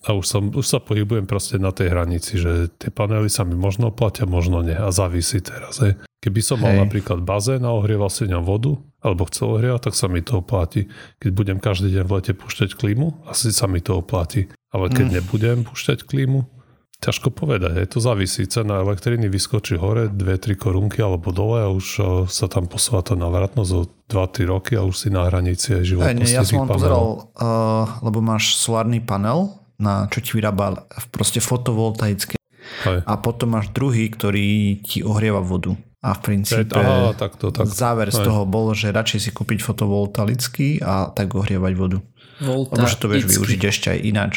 a 0.09 0.17
už, 0.17 0.25
som, 0.25 0.43
už 0.49 0.65
sa 0.65 0.81
pohybujem 0.81 1.29
proste 1.29 1.61
na 1.61 1.69
tej 1.69 1.93
hranici, 1.93 2.41
že 2.41 2.73
tie 2.81 2.89
panely 2.89 3.29
sa 3.29 3.45
mi 3.45 3.53
možno 3.53 3.93
platia, 3.93 4.25
možno 4.25 4.65
nie 4.65 4.73
a 4.73 4.89
závisí 4.89 5.45
teraz. 5.45 5.85
Hej. 5.85 6.01
Keby 6.25 6.41
som 6.41 6.65
mal 6.65 6.73
Hej. 6.73 6.89
napríklad 6.89 7.21
bazén 7.21 7.69
a 7.69 7.77
ohrieval 7.77 8.09
si 8.09 8.25
ňom 8.25 8.41
vodu, 8.41 8.81
alebo 9.05 9.29
chcel 9.29 9.61
ohrievať, 9.61 9.93
tak 9.93 9.95
sa 9.95 10.09
mi 10.09 10.25
to 10.25 10.41
oplatí. 10.41 10.89
Keď 11.21 11.31
budem 11.37 11.59
každý 11.61 11.93
deň 11.93 12.05
v 12.09 12.15
lete 12.17 12.33
púšťať 12.33 12.75
klímu, 12.75 13.29
asi 13.29 13.53
sa 13.53 13.69
mi 13.69 13.85
to 13.85 14.01
oplatí. 14.01 14.49
Ale 14.73 14.89
keď 14.89 15.07
mm. 15.07 15.15
nebudem 15.21 15.59
púšťať 15.69 16.09
klímu, 16.09 16.58
Ťažko 16.99 17.31
povedať, 17.31 17.79
aj 17.79 17.95
to 17.95 18.03
závisí. 18.03 18.43
Cena 18.51 18.83
elektriny 18.83 19.31
vyskočí 19.31 19.79
hore 19.79 20.11
2-3 20.11 20.59
korunky 20.59 20.99
alebo 20.99 21.31
dole 21.31 21.63
a 21.63 21.71
už 21.71 21.87
sa 22.27 22.51
tam 22.51 22.67
posúva 22.67 23.07
to 23.07 23.15
navratnosť 23.15 23.71
o 23.71 23.83
2-3 24.11 24.51
roky 24.51 24.75
a 24.75 24.83
už 24.83 25.07
si 25.07 25.09
na 25.15 25.31
hranici 25.31 25.79
aj 25.79 25.85
životnosti. 25.87 26.35
Ja 26.35 26.43
som 26.43 26.67
len 26.67 26.71
pozeral, 26.71 27.31
uh, 27.39 28.03
lebo 28.03 28.19
máš 28.19 28.59
solárny 28.59 28.99
panel, 28.99 29.55
na 29.79 30.11
čo 30.11 30.19
ti 30.19 30.35
vyrába 30.35 30.91
proste 31.15 31.39
fotovoltaické. 31.39 32.35
Aj. 32.83 32.99
A 33.07 33.15
potom 33.23 33.55
máš 33.55 33.71
druhý, 33.71 34.11
ktorý 34.11 34.83
ti 34.83 35.07
ohrieva 35.07 35.39
vodu. 35.39 35.79
A 36.03 36.15
v 36.15 36.21
princípe 36.23 36.79
Aha, 36.79 37.11
takto, 37.15 37.51
takto. 37.51 37.75
záver 37.75 38.15
z 38.15 38.23
Aj. 38.23 38.27
toho 38.27 38.43
bol, 38.47 38.71
že 38.71 38.95
radšej 38.95 39.19
si 39.19 39.31
kúpiť 39.35 39.63
fotovoltaický 39.67 40.83
a 40.83 41.11
tak 41.11 41.35
ohrievať 41.35 41.73
vodu. 41.75 41.99
Lebo 42.39 42.87
že 42.87 42.99
to 43.03 43.11
vieš 43.11 43.27
využiť 43.35 43.61
ešte 43.67 43.87
aj 43.95 43.99
ináč. 44.03 44.33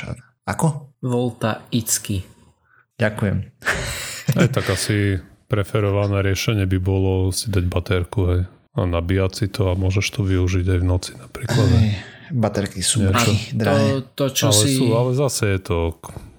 Ako? 0.49 0.97
Voltaický. 1.05 2.25
Ďakujem. 3.01 3.37
Aj 4.39 4.47
tak 4.53 4.65
asi 4.69 5.17
preferované 5.49 6.21
riešenie 6.23 6.69
by 6.69 6.79
bolo 6.79 7.33
si 7.35 7.51
dať 7.51 7.65
baterku 7.67 8.19
hej, 8.31 8.41
a 8.77 8.79
nabíjať 8.87 9.31
si 9.35 9.45
to 9.51 9.67
a 9.67 9.75
môžeš 9.75 10.07
to 10.15 10.21
využiť 10.23 10.63
aj 10.63 10.79
v 10.79 10.85
noci 10.87 11.11
napríklad. 11.19 11.67
Hej, 11.67 11.91
Baterky 12.31 12.79
sú 12.79 13.03
mŕky, 13.03 13.51
drahé. 13.51 14.07
To, 14.15 14.31
to 14.31 14.31
čo 14.31 14.45
ale, 14.49 14.63
si... 14.63 14.71
sú, 14.79 14.95
ale 14.95 15.11
zase 15.11 15.43
je 15.51 15.59
to, 15.59 15.77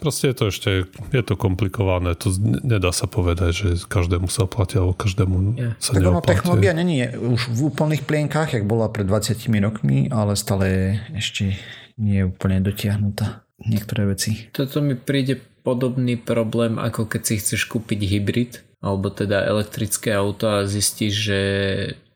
proste 0.01 0.33
je 0.33 0.37
to 0.41 0.45
ešte, 0.49 0.71
je 0.89 1.23
to 1.23 1.35
komplikované, 1.37 2.17
to 2.17 2.33
nedá 2.65 2.89
sa 2.97 3.05
povedať, 3.05 3.51
že 3.53 3.69
každému 3.85 4.33
sa 4.33 4.49
oplatí, 4.49 4.81
alebo 4.81 4.97
každému 4.97 5.37
Ja. 5.61 5.77
sa 5.77 5.93
Tak 5.93 6.01
neoplatí. 6.01 6.29
technológia 6.33 6.73
není 6.73 7.05
už 7.13 7.53
v 7.53 7.61
úplných 7.69 8.09
plienkách, 8.09 8.57
jak 8.57 8.65
bola 8.65 8.89
pred 8.89 9.05
20 9.05 9.37
rokmi, 9.61 10.09
ale 10.09 10.33
stále 10.33 10.97
ešte 11.13 11.61
nie 12.01 12.25
je 12.25 12.29
úplne 12.33 12.65
dotiahnutá 12.65 13.45
niektoré 13.69 14.09
veci. 14.09 14.49
Toto 14.51 14.81
mi 14.81 14.97
príde 14.97 15.52
podobný 15.63 16.19
problém, 16.19 16.79
ako 16.79 17.07
keď 17.07 17.23
si 17.23 17.35
chceš 17.39 17.71
kúpiť 17.71 18.01
hybrid, 18.07 18.53
alebo 18.83 19.11
teda 19.15 19.47
elektrické 19.47 20.11
auto 20.15 20.51
a 20.51 20.67
zistíš, 20.67 21.15
že 21.15 21.41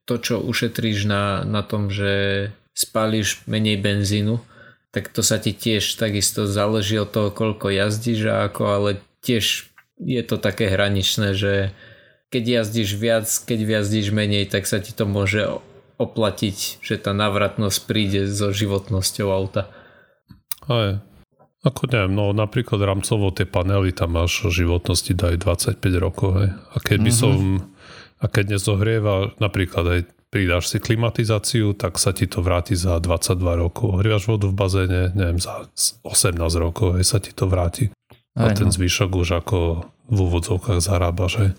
to, 0.06 0.18
čo 0.18 0.42
ušetríš 0.42 1.06
na, 1.06 1.46
na 1.46 1.62
tom, 1.62 1.90
že 1.90 2.50
spálíš 2.74 3.46
menej 3.46 3.78
benzínu, 3.78 4.42
tak 4.90 5.11
to 5.11 5.22
sa 5.22 5.38
ti 5.38 5.54
tiež 5.54 5.98
takisto 5.98 6.46
záleží 6.46 6.98
od 6.98 7.11
toho, 7.11 7.28
koľko 7.30 7.70
jazdíš 7.70 8.30
a 8.30 8.46
ako, 8.50 8.62
ale 8.66 8.90
tiež 9.22 9.70
je 10.02 10.22
to 10.22 10.37
také 10.37 10.68
hraničné, 10.68 11.32
že 11.32 11.74
keď 12.30 12.62
jazdíš 12.62 12.90
viac, 12.98 13.26
keď 13.26 13.80
jazdíš 13.80 14.12
menej, 14.12 14.50
tak 14.50 14.66
sa 14.66 14.82
ti 14.82 14.90
to 14.92 15.09
môže 15.09 15.62
oplatiť, 15.96 16.85
že 16.85 17.00
tá 17.00 17.16
návratnosť 17.16 17.78
príde 17.88 18.28
so 18.28 18.52
životnosťou 18.52 19.28
auta. 19.32 19.72
Aj. 20.68 21.00
Ako 21.66 21.90
neviem, 21.90 22.14
no 22.14 22.31
napríklad 22.31 22.79
rámcovo 22.79 23.35
tie 23.35 23.42
panely 23.42 23.90
tam 23.90 24.14
máš 24.14 24.46
životnosti 24.46 25.18
dajú 25.18 25.35
25 25.42 25.83
rokov. 25.98 26.31
Hej. 26.38 26.50
A 26.55 26.76
keď 26.79 26.98
by 27.02 27.12
som, 27.12 27.35
a 28.22 28.24
keď 28.31 28.55
nezohrieva, 28.55 29.35
napríklad 29.42 29.85
aj 29.90 30.00
pridáš 30.31 30.70
si 30.70 30.79
klimatizáciu, 30.79 31.74
tak 31.74 31.98
sa 31.98 32.14
ti 32.14 32.31
to 32.31 32.38
vráti 32.38 32.79
za 32.79 33.02
22 33.02 33.42
rokov. 33.66 33.98
Ohrievaš 33.98 34.31
vodu 34.31 34.46
v 34.46 34.55
bazéne, 34.55 35.00
neviem, 35.18 35.42
za 35.42 35.66
18 36.07 36.38
rokov, 36.62 37.02
hej, 37.02 37.05
sa 37.07 37.18
ti 37.18 37.35
to 37.35 37.50
vráti. 37.50 37.90
A 38.38 38.52
Aj, 38.52 38.55
ten 38.55 38.70
no. 38.70 38.74
zvyšok 38.74 39.11
už 39.16 39.29
ako 39.42 39.88
v 40.07 40.18
úvodzovkách 40.22 40.79
zarábaš, 40.79 41.33
hej. 41.42 41.50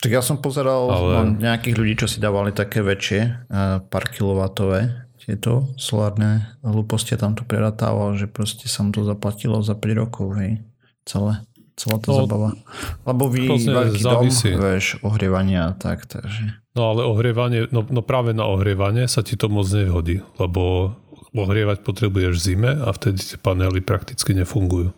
Tak 0.00 0.10
ja 0.12 0.20
som 0.24 0.40
pozeral 0.40 0.88
Ale- 0.88 1.16
ale... 1.20 1.36
nejakých 1.36 1.76
ľudí, 1.76 1.94
čo 2.00 2.08
si 2.08 2.20
dávali 2.20 2.52
také 2.52 2.80
väčšie, 2.80 3.20
eh, 3.20 3.80
pár 3.88 4.04
kilovatové, 4.08 5.03
tieto 5.24 5.72
solárne 5.80 6.54
hlúposti 6.60 7.16
a 7.16 7.20
tam 7.20 7.32
to 7.32 7.48
preratával, 7.48 8.14
že 8.14 8.28
proste 8.28 8.68
sa 8.68 8.84
mu 8.84 8.92
to 8.92 9.02
zaplatilo 9.08 9.64
za 9.64 9.72
5 9.72 10.00
rokov, 10.00 10.36
hej, 10.36 10.60
celé. 11.08 11.40
Celá 11.74 11.98
tá 11.98 12.14
No, 12.14 12.22
zabava. 12.22 12.54
Lebo 13.02 13.26
vy 13.26 13.50
veľký 13.50 13.98
dom, 14.06 14.30
vieš, 14.30 15.02
ohrievania 15.02 15.68
a 15.68 15.72
tak, 15.74 16.06
takže... 16.06 16.62
No 16.78 16.94
ale 16.94 17.02
ohrievanie, 17.02 17.66
no, 17.74 17.82
no 17.82 17.98
práve 17.98 18.30
na 18.30 18.46
ohrievanie 18.46 19.10
sa 19.10 19.26
ti 19.26 19.34
to 19.34 19.50
moc 19.50 19.66
nehodí, 19.74 20.22
lebo 20.38 20.94
ohrievať 21.34 21.82
potrebuješ 21.82 22.34
v 22.38 22.44
zime 22.46 22.70
a 22.78 22.94
vtedy 22.94 23.18
tie 23.18 23.38
panely 23.42 23.82
prakticky 23.82 24.38
nefungujú. 24.38 24.94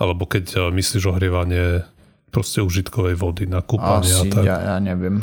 Alebo 0.00 0.24
keď 0.24 0.44
eh, 0.56 0.60
myslíš 0.72 1.12
ohrievanie 1.12 1.84
proste 2.32 2.64
užitkovej 2.64 3.14
vody 3.14 3.44
na 3.46 3.62
kúpanie 3.62 4.10
a 4.10 4.24
Asi, 4.24 4.32
tak. 4.32 4.42
ja, 4.42 4.56
ja 4.58 4.76
neviem. 4.80 5.22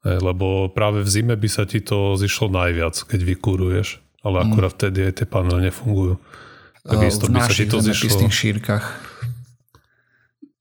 Lebo 0.00 0.72
práve 0.72 1.04
v 1.04 1.08
zime 1.08 1.36
by 1.36 1.48
sa 1.48 1.68
ti 1.68 1.84
to 1.84 2.16
zišlo 2.16 2.48
najviac, 2.48 2.96
keď 2.96 3.20
vykuruješ. 3.20 4.00
Ale 4.20 4.44
akurát 4.44 4.76
vtedy 4.76 5.08
aj 5.08 5.24
tie 5.24 5.26
panely 5.28 5.72
nefungujú. 5.72 6.20
Takisto 6.84 7.28
v 7.28 7.36
by 7.36 7.40
sa 7.44 7.52
ti 7.52 7.66
to 7.68 7.80
zišlo. 7.80 8.28
šírkach. 8.28 8.84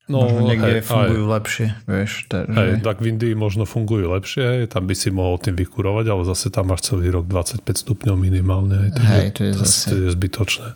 No, 0.10 0.26
Možno 0.26 0.42
niekde 0.42 0.82
hej, 0.82 0.90
fungujú 0.90 1.26
aj, 1.30 1.34
lepšie, 1.38 1.68
vieš. 1.86 2.12
Takže... 2.34 2.58
hej, 2.58 2.72
tak 2.82 2.98
v 2.98 3.06
Indii 3.14 3.38
možno 3.38 3.70
fungujú 3.70 4.10
lepšie, 4.10 4.42
hej, 4.42 4.62
tam 4.66 4.90
by 4.90 4.98
si 4.98 5.14
mohol 5.14 5.38
tým 5.38 5.54
vykurovať, 5.54 6.06
ale 6.10 6.26
zase 6.26 6.50
tam 6.50 6.74
máš 6.74 6.90
celý 6.90 7.14
rok 7.14 7.30
25 7.30 7.62
stupňov 7.62 8.18
minimálne. 8.18 8.90
Hej, 8.90 9.06
Hej, 9.06 9.28
to 9.38 9.42
je 9.46 9.52
zase 9.54 9.70
zase... 9.70 9.86
to 9.86 9.96
je 10.02 10.10
zbytočné. 10.10 10.70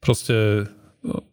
Proste, 0.00 0.64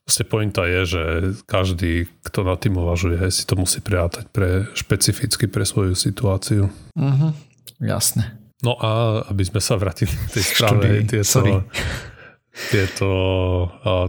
proste 0.06 0.24
pointa 0.28 0.64
je, 0.68 0.82
že 0.86 1.04
každý, 1.48 2.12
kto 2.22 2.46
nad 2.46 2.60
tým 2.60 2.78
uvažuje, 2.78 3.20
si 3.32 3.44
to 3.48 3.58
musí 3.58 3.80
prirátať 3.80 4.30
pre, 4.30 4.70
špecificky 4.78 5.50
pre 5.50 5.66
svoju 5.66 5.98
situáciu. 5.98 6.70
Mhm, 6.98 7.34
jasné. 7.82 8.38
No 8.64 8.80
a 8.80 9.24
aby 9.28 9.44
sme 9.44 9.60
sa 9.60 9.76
vrátili 9.76 10.12
k 10.12 10.40
tej 10.40 10.44
správe, 10.56 11.04
tieto, 11.04 11.28
sorry. 11.28 11.54
tieto 12.72 13.10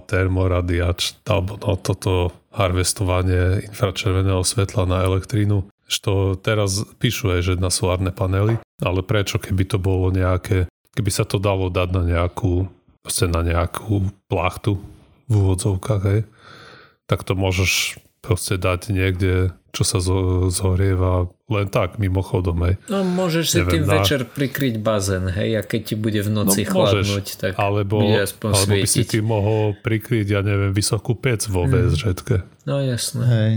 termoradiač, 0.06 1.18
alebo 1.26 1.58
no, 1.58 1.74
toto 1.74 2.30
harvestovanie 2.54 3.66
infračerveného 3.66 4.46
svetla 4.46 4.86
na 4.86 4.98
elektrínu, 5.02 5.66
što 5.90 6.38
teraz 6.38 6.86
píšu 7.02 7.34
aj, 7.34 7.40
že 7.42 7.54
na 7.58 7.68
solárne 7.68 8.14
panely, 8.14 8.62
ale 8.78 9.00
prečo, 9.02 9.42
keby 9.42 9.66
to 9.66 9.82
bolo 9.82 10.14
nejaké, 10.14 10.70
keby 10.94 11.10
sa 11.10 11.26
to 11.26 11.42
dalo 11.42 11.66
dať 11.66 11.88
na 11.90 12.02
nejakú, 12.06 12.70
na 13.26 13.42
nejakú 13.42 14.06
plachtu 14.30 14.78
v 15.24 15.32
úvodzovkách, 15.34 16.02
hej, 16.06 16.20
tak 17.04 17.22
to 17.22 17.32
môžeš 17.32 17.96
proste 18.18 18.56
dať 18.56 18.88
niekde, 18.88 19.32
čo 19.68 19.82
sa 19.82 19.98
zo, 19.98 20.48
zhorieva 20.48 21.28
len 21.46 21.66
tak, 21.66 21.98
mimochodom, 21.98 22.56
hej. 22.62 22.74
No 22.86 23.02
môžeš 23.02 23.44
si 23.46 23.60
tým 23.60 23.84
na- 23.84 23.98
večer 23.98 24.24
prikryť 24.24 24.78
bazén, 24.78 25.28
hej, 25.28 25.50
a 25.54 25.62
keď 25.62 25.80
ti 25.82 25.94
bude 25.94 26.18
v 26.18 26.30
noci 26.30 26.62
No, 26.62 26.70
chladnúť, 26.70 27.04
môžeš, 27.20 27.36
tak 27.36 27.52
alebo, 27.54 28.00
bude 28.00 28.16
aspoň 28.22 28.50
alebo 28.50 28.72
by 28.74 28.80
si 28.82 28.92
svietiť. 28.98 29.10
ty 29.10 29.18
mohol 29.20 29.76
prikryť, 29.76 30.26
ja 30.26 30.40
neviem, 30.40 30.70
vysokú 30.70 31.12
pec 31.14 31.44
vo 31.44 31.64
VSŽetke. 31.64 32.64
No 32.64 32.80
jasné. 32.80 33.22
Hej. 33.26 33.50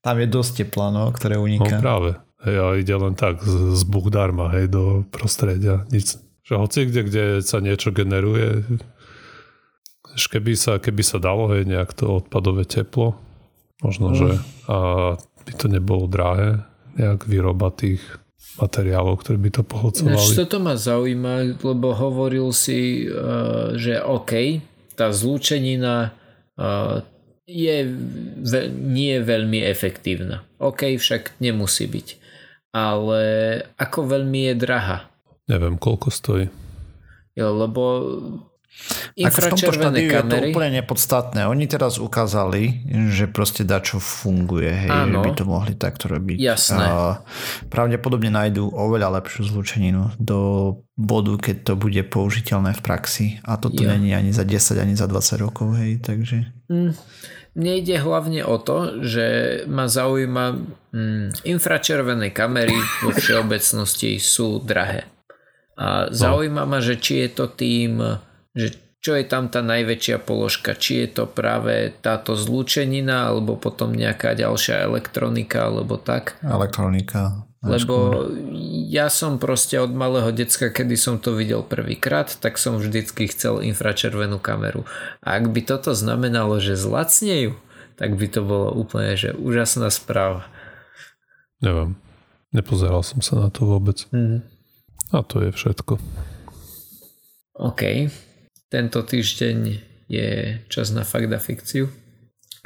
Tam 0.00 0.16
je 0.16 0.26
dosť 0.26 0.52
tepla, 0.58 0.88
no, 0.90 1.08
ktoré 1.08 1.34
No 1.34 1.42
uniká. 1.42 1.76
práve. 1.78 2.16
Hej, 2.40 2.56
a 2.56 2.66
ide 2.74 2.94
len 2.94 3.12
tak 3.14 3.36
z, 3.38 3.52
z 3.74 3.82
Búh 3.84 4.08
darma, 4.08 4.48
hej, 4.50 4.66
do 4.66 4.84
prostredia. 5.06 5.84
Nic. 5.88 6.16
Že 6.42 6.54
hoci 6.58 6.78
kde, 6.84 7.00
kde 7.02 7.24
sa 7.40 7.56
niečo 7.58 7.88
generuje, 7.90 8.64
keby 10.16 10.52
sa, 10.54 10.78
keby 10.78 11.02
sa 11.02 11.18
dalo, 11.18 11.50
hej, 11.52 11.64
nejak 11.64 11.94
to 11.94 12.18
odpadové 12.18 12.64
teplo, 12.64 13.14
možno, 13.80 14.10
Mm. 14.10 14.16
že 14.16 14.28
a 14.66 14.76
by 15.16 15.52
to 15.56 15.66
nebolo 15.66 16.04
drahé, 16.06 16.62
nejak 16.94 17.24
výroba 17.24 17.70
tých 17.70 18.02
materiálov, 18.58 19.22
ktoré 19.22 19.38
by 19.38 19.50
to 19.50 19.62
Ináč 19.62 19.70
pohľcovali. 19.70 20.34
toto 20.36 20.58
ma 20.58 20.74
zaujíma, 20.76 21.34
lebo 21.62 21.94
hovoril 21.94 22.50
si, 22.50 23.06
uh, 23.06 23.72
že 23.78 24.02
OK, 24.02 24.60
tá 24.98 25.08
zlúčenina 25.14 26.12
uh, 26.58 27.00
je 27.48 27.88
nie 28.70 29.16
je 29.16 29.22
veľmi 29.24 29.58
efektívna. 29.64 30.44
OK, 30.60 30.98
však 30.98 31.40
nemusí 31.40 31.88
byť. 31.88 32.08
Ale 32.70 33.22
ako 33.74 34.06
veľmi 34.06 34.52
je 34.52 34.54
drahá? 34.54 35.10
Neviem, 35.50 35.74
koľko 35.74 36.14
stojí. 36.14 36.46
Jo, 37.34 37.48
lebo 37.56 37.82
Ako 38.70 39.18
v 39.18 39.26
infračervené 39.26 39.98
štádiu 40.00 40.08
je 40.08 40.22
to 40.24 40.36
úplne 40.48 40.70
nepodstatné. 40.80 41.40
Oni 41.44 41.66
teraz 41.66 41.98
ukázali, 42.00 42.86
že 43.12 43.26
proste 43.28 43.66
dačo 43.66 43.98
funguje, 43.98 44.70
hej, 44.86 44.90
že 44.90 45.18
by 45.20 45.30
to 45.36 45.44
mohli 45.44 45.74
takto 45.76 46.08
robiť. 46.08 46.38
Jasné. 46.40 46.80
A 46.80 46.94
pravdepodobne 47.68 48.30
nájdú 48.32 48.70
oveľa 48.72 49.20
lepšiu 49.20 49.50
zlúčeninu 49.50 50.14
do 50.16 50.38
bodu, 50.96 51.36
keď 51.36 51.56
to 51.66 51.72
bude 51.76 52.00
použiteľné 52.08 52.72
v 52.78 52.80
praxi. 52.80 53.26
A 53.44 53.58
Ja. 53.58 53.92
není 53.98 54.14
ani 54.16 54.32
za 54.32 54.46
10, 54.46 54.78
ani 54.80 54.94
za 54.96 55.04
20 55.10 55.36
rokov, 55.42 55.76
hej, 55.76 56.00
takže... 56.00 56.48
Mm, 56.70 56.94
Mne 57.50 57.72
ide 57.82 57.98
hlavne 57.98 58.46
o 58.46 58.62
to, 58.62 59.02
že 59.02 59.26
ma 59.66 59.90
zaujíma, 59.90 60.44
mm, 60.94 61.42
infračervené 61.42 62.30
kamery 62.30 62.78
vo 63.02 63.10
všeobecnosti 63.18 64.22
sú 64.22 64.62
drahé. 64.62 65.10
A 65.74 66.12
zaujíma 66.14 66.62
ma, 66.68 66.78
že 66.78 67.00
či 67.00 67.26
je 67.26 67.28
to 67.34 67.50
tým, 67.50 67.98
že 68.54 68.76
čo 69.00 69.16
je 69.16 69.24
tam 69.24 69.48
tá 69.48 69.64
najväčšia 69.64 70.20
položka, 70.20 70.76
či 70.76 71.08
je 71.08 71.08
to 71.08 71.24
práve 71.24 71.96
táto 72.04 72.36
zlúčenina, 72.36 73.32
alebo 73.32 73.56
potom 73.56 73.96
nejaká 73.96 74.36
ďalšia 74.36 74.84
elektronika, 74.84 75.72
alebo 75.72 75.96
tak. 75.96 76.36
Elektronika. 76.44 77.48
Lebo 77.60 78.28
ja 78.88 79.12
som 79.12 79.36
proste 79.36 79.76
od 79.76 79.92
malého 79.92 80.32
decka, 80.32 80.72
kedy 80.72 80.96
som 80.96 81.20
to 81.20 81.36
videl 81.36 81.60
prvýkrát, 81.60 82.32
tak 82.40 82.56
som 82.56 82.80
vždycky 82.80 83.28
chcel 83.28 83.60
infračervenú 83.60 84.40
kameru. 84.40 84.88
A 85.20 85.36
ak 85.36 85.52
by 85.52 85.60
toto 85.64 85.92
znamenalo, 85.92 86.56
že 86.56 86.76
zlacnejú, 86.76 87.56
tak 88.00 88.16
by 88.16 88.26
to 88.32 88.40
bolo 88.40 88.72
úplne 88.72 89.12
že 89.12 89.36
úžasná 89.36 89.92
správa. 89.92 90.48
Neviem. 91.60 92.00
Nepozeral 92.48 93.04
som 93.04 93.20
sa 93.20 93.36
na 93.36 93.52
to 93.52 93.68
vôbec. 93.68 94.08
Mhm. 94.08 94.40
A 95.12 95.20
to 95.20 95.44
je 95.44 95.52
všetko. 95.52 96.00
OK. 97.60 98.08
Tento 98.70 99.02
týždeň 99.02 99.58
je 100.06 100.28
čas 100.70 100.94
na 100.94 101.02
fakt 101.02 101.30
a 101.30 101.42
fikciu. 101.42 101.90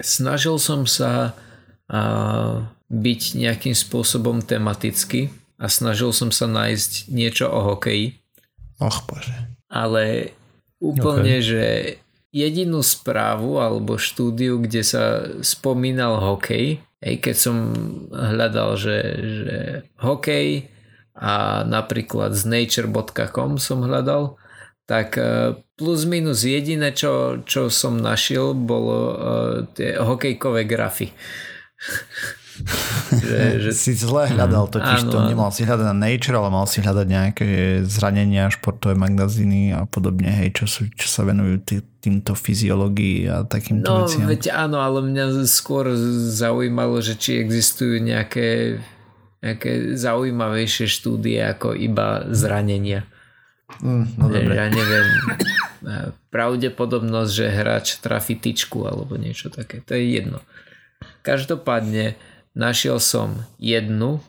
Snažil 0.00 0.60
som 0.60 0.84
sa 0.84 1.32
a 1.84 2.00
byť 2.88 3.20
nejakým 3.36 3.76
spôsobom 3.76 4.40
tematický 4.40 5.28
a 5.60 5.68
snažil 5.68 6.12
som 6.16 6.32
sa 6.32 6.48
nájsť 6.48 7.12
niečo 7.12 7.48
o 7.48 7.74
hokeji. 7.74 8.20
Och 8.80 9.04
bože. 9.08 9.36
Ale 9.68 10.34
úplne, 10.80 11.40
okay. 11.40 11.46
že 11.46 11.64
jedinú 12.34 12.82
správu 12.82 13.62
alebo 13.62 14.00
štúdiu, 14.00 14.58
kde 14.58 14.82
sa 14.82 15.22
spomínal 15.40 16.18
hokej, 16.18 16.82
aj 17.04 17.14
keď 17.20 17.36
som 17.36 17.56
hľadal, 18.10 18.74
že, 18.74 18.98
že 19.22 19.58
hokej 20.02 20.66
a 21.14 21.62
napríklad 21.62 22.34
z 22.34 22.42
nature.com 22.48 23.62
som 23.62 23.86
hľadal, 23.86 24.34
tak 24.84 25.16
e, 25.16 25.56
plus 25.74 26.04
minus 26.04 26.44
jediné, 26.44 26.92
čo, 26.92 27.40
čo 27.48 27.72
som 27.72 27.98
našiel, 27.98 28.54
bolo 28.54 28.98
uh, 29.10 29.16
tie 29.74 29.98
hokejkové 29.98 30.68
grafy. 30.70 31.10
že, 33.10 33.58
že... 33.58 33.70
Si 33.74 33.92
zle 33.98 34.30
hľadal 34.30 34.70
totiž 34.70 35.00
áno, 35.06 35.10
to, 35.10 35.18
nemal 35.26 35.50
si 35.50 35.66
hľadať 35.66 35.86
na 35.90 35.96
Nature, 35.96 36.38
ale 36.38 36.48
mal 36.54 36.66
si 36.70 36.78
hľadať 36.78 37.06
nejaké 37.10 37.48
zranenia, 37.82 38.52
športové 38.52 38.94
magazíny 38.94 39.74
a 39.74 39.82
podobne, 39.90 40.30
hej, 40.30 40.54
čo, 40.54 40.64
sú, 40.70 40.80
čo 40.94 41.10
sa 41.10 41.26
venujú 41.26 41.66
tý, 41.66 41.76
týmto 41.98 42.38
fyziológii 42.38 43.26
a 43.26 43.36
takýmto 43.42 43.88
no, 43.90 43.96
veciam. 44.06 44.30
veď 44.30 44.42
áno, 44.54 44.78
ale 44.78 45.02
mňa 45.02 45.42
skôr 45.50 45.90
zaujímalo, 46.30 47.02
že 47.02 47.18
či 47.18 47.42
existujú 47.42 47.98
nejaké, 47.98 48.78
nejaké 49.42 49.98
zaujímavejšie 49.98 50.86
štúdie 50.86 51.42
ako 51.42 51.74
iba 51.74 52.22
zranenia. 52.30 53.10
Mm, 53.82 54.06
no 54.20 54.24
dobre. 54.30 54.52
Ja 54.54 54.66
neviem, 54.70 55.08
pravdepodobnosť, 56.30 57.30
že 57.32 57.46
hráč 57.50 57.86
trafi 57.98 58.38
tyčku 58.38 58.86
alebo 58.86 59.18
niečo 59.18 59.50
také, 59.50 59.82
to 59.82 59.98
je 59.98 60.20
jedno. 60.20 60.38
Každopádne 61.24 62.14
našiel 62.54 63.00
som 63.02 63.42
jednu, 63.58 64.22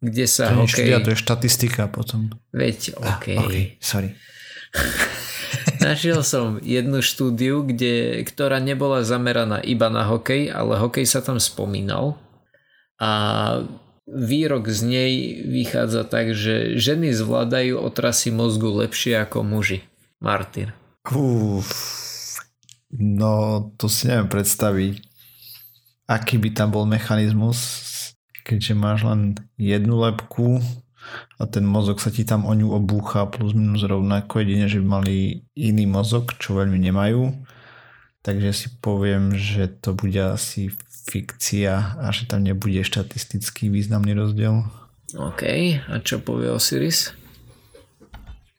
kde 0.00 0.24
sa 0.28 0.52
to 0.52 0.64
hokej... 0.64 0.88
Štúdia, 0.88 0.98
to 1.04 1.10
je 1.12 1.18
štatistika 1.18 1.84
potom. 1.90 2.32
Veď, 2.52 2.96
OK. 2.96 3.26
Ah, 3.36 3.44
okay 3.44 3.64
sorry. 3.82 4.14
Našiel 5.86 6.20
som 6.24 6.58
jednu 6.60 7.00
štúdiu, 7.04 7.62
kde, 7.62 8.24
ktorá 8.26 8.58
nebola 8.58 9.06
zameraná 9.06 9.60
iba 9.62 9.88
na 9.92 10.04
hokej, 10.08 10.50
ale 10.50 10.80
hokej 10.80 11.06
sa 11.06 11.20
tam 11.22 11.38
spomínal. 11.38 12.18
A 12.96 13.10
výrok 14.06 14.70
z 14.70 14.80
nej 14.86 15.12
vychádza 15.44 16.06
tak, 16.06 16.32
že 16.32 16.78
ženy 16.78 17.10
zvládajú 17.12 17.78
otrasy 17.82 18.30
mozgu 18.30 18.70
lepšie 18.86 19.18
ako 19.18 19.42
muži. 19.42 19.82
Martin. 20.22 20.72
Uf, 21.06 21.68
no 22.94 23.66
to 23.76 23.86
si 23.86 24.08
neviem 24.08 24.30
predstaviť 24.32 25.06
aký 26.06 26.38
by 26.38 26.54
tam 26.54 26.70
bol 26.70 26.86
mechanizmus, 26.86 27.58
keďže 28.46 28.78
máš 28.78 29.02
len 29.02 29.34
jednu 29.58 29.98
lepku 29.98 30.62
a 31.38 31.46
ten 31.46 31.66
mozog 31.66 31.98
sa 31.98 32.14
ti 32.14 32.22
tam 32.22 32.46
o 32.46 32.54
ňu 32.54 32.70
obúcha 32.74 33.26
plus 33.26 33.54
minus 33.54 33.82
rovnako, 33.82 34.42
jedine, 34.42 34.66
že 34.70 34.82
by 34.82 34.86
mali 34.86 35.46
iný 35.58 35.84
mozog, 35.86 36.34
čo 36.38 36.58
veľmi 36.58 36.78
nemajú. 36.78 37.34
Takže 38.22 38.50
si 38.50 38.68
poviem, 38.82 39.38
že 39.38 39.70
to 39.70 39.94
bude 39.94 40.18
asi 40.18 40.74
fikcia 41.06 42.02
a 42.02 42.10
že 42.10 42.26
tam 42.26 42.42
nebude 42.42 42.82
štatistický 42.82 43.70
významný 43.70 44.12
rozdiel. 44.18 44.66
OK, 45.14 45.42
a 45.86 46.02
čo 46.02 46.18
povie 46.18 46.50
Osiris? 46.50 47.14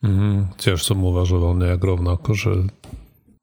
Mm, 0.00 0.56
tiež 0.56 0.80
som 0.80 1.04
uvažoval 1.04 1.58
nejak 1.60 1.82
rovnako, 1.82 2.32
že, 2.32 2.54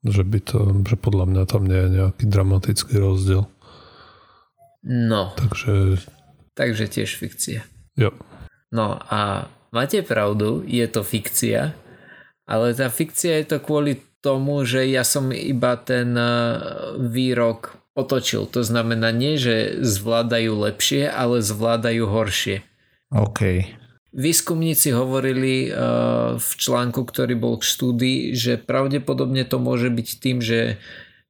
že, 0.02 0.26
by 0.26 0.38
to, 0.42 0.58
že 0.82 0.96
podľa 0.98 1.24
mňa 1.30 1.42
tam 1.46 1.62
nie 1.70 1.78
je 1.78 1.88
nejaký 2.02 2.24
dramatický 2.26 2.94
rozdiel. 2.98 3.46
No. 4.82 5.30
Takže... 5.38 6.02
Takže 6.56 6.84
tiež 6.90 7.20
fikcia. 7.20 7.62
Jo. 7.94 8.10
No 8.74 8.98
a 8.98 9.46
máte 9.70 10.02
pravdu, 10.02 10.66
je 10.66 10.86
to 10.90 11.06
fikcia, 11.06 11.76
ale 12.48 12.66
tá 12.74 12.90
fikcia 12.90 13.42
je 13.42 13.46
to 13.54 13.58
kvôli 13.62 14.02
tomu, 14.24 14.66
že 14.66 14.88
ja 14.90 15.06
som 15.06 15.30
iba 15.30 15.78
ten 15.78 16.16
e, 16.18 16.30
výrok 16.98 17.85
otočil. 17.96 18.44
To 18.52 18.60
znamená 18.60 19.10
nie, 19.10 19.40
že 19.40 19.80
zvládajú 19.80 20.52
lepšie, 20.52 21.08
ale 21.08 21.40
zvládajú 21.40 22.04
horšie. 22.04 22.62
OK. 23.10 23.72
Výskumníci 24.16 24.92
hovorili 24.92 25.68
uh, 25.68 26.36
v 26.36 26.50
článku, 26.56 27.04
ktorý 27.04 27.36
bol 27.36 27.60
k 27.60 27.68
štúdii, 27.68 28.20
že 28.36 28.60
pravdepodobne 28.60 29.44
to 29.44 29.56
môže 29.60 29.88
byť 29.92 30.08
tým, 30.20 30.38
že 30.40 30.80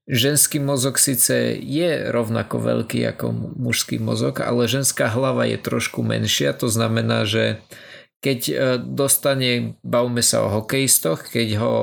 ženský 0.07 0.63
mozog 0.63 1.03
síce 1.03 1.59
je 1.59 1.91
rovnako 2.11 2.63
veľký 2.63 3.03
ako 3.11 3.59
mužský 3.59 3.99
mozog, 3.99 4.39
ale 4.39 4.71
ženská 4.71 5.11
hlava 5.11 5.51
je 5.51 5.59
trošku 5.59 6.03
menšia, 6.07 6.55
to 6.55 6.71
znamená, 6.71 7.27
že 7.27 7.59
keď 8.21 8.41
e, 8.49 8.55
dostane, 8.81 9.79
bavme 9.85 10.25
sa 10.25 10.45
o 10.45 10.53
hokejistoch, 10.61 11.31
keď 11.31 11.49
ho 11.61 11.75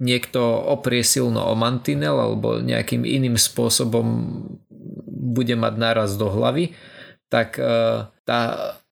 niekto 0.00 0.40
oprie 0.42 1.04
silno 1.04 1.44
o 1.44 1.54
mantinel 1.54 2.18
alebo 2.18 2.58
nejakým 2.58 3.04
iným 3.04 3.36
spôsobom 3.36 4.06
bude 5.08 5.54
mať 5.54 5.74
náraz 5.76 6.16
do 6.16 6.28
hlavy, 6.32 6.74
tak 7.28 7.60
e, 7.60 8.08
tá 8.24 8.40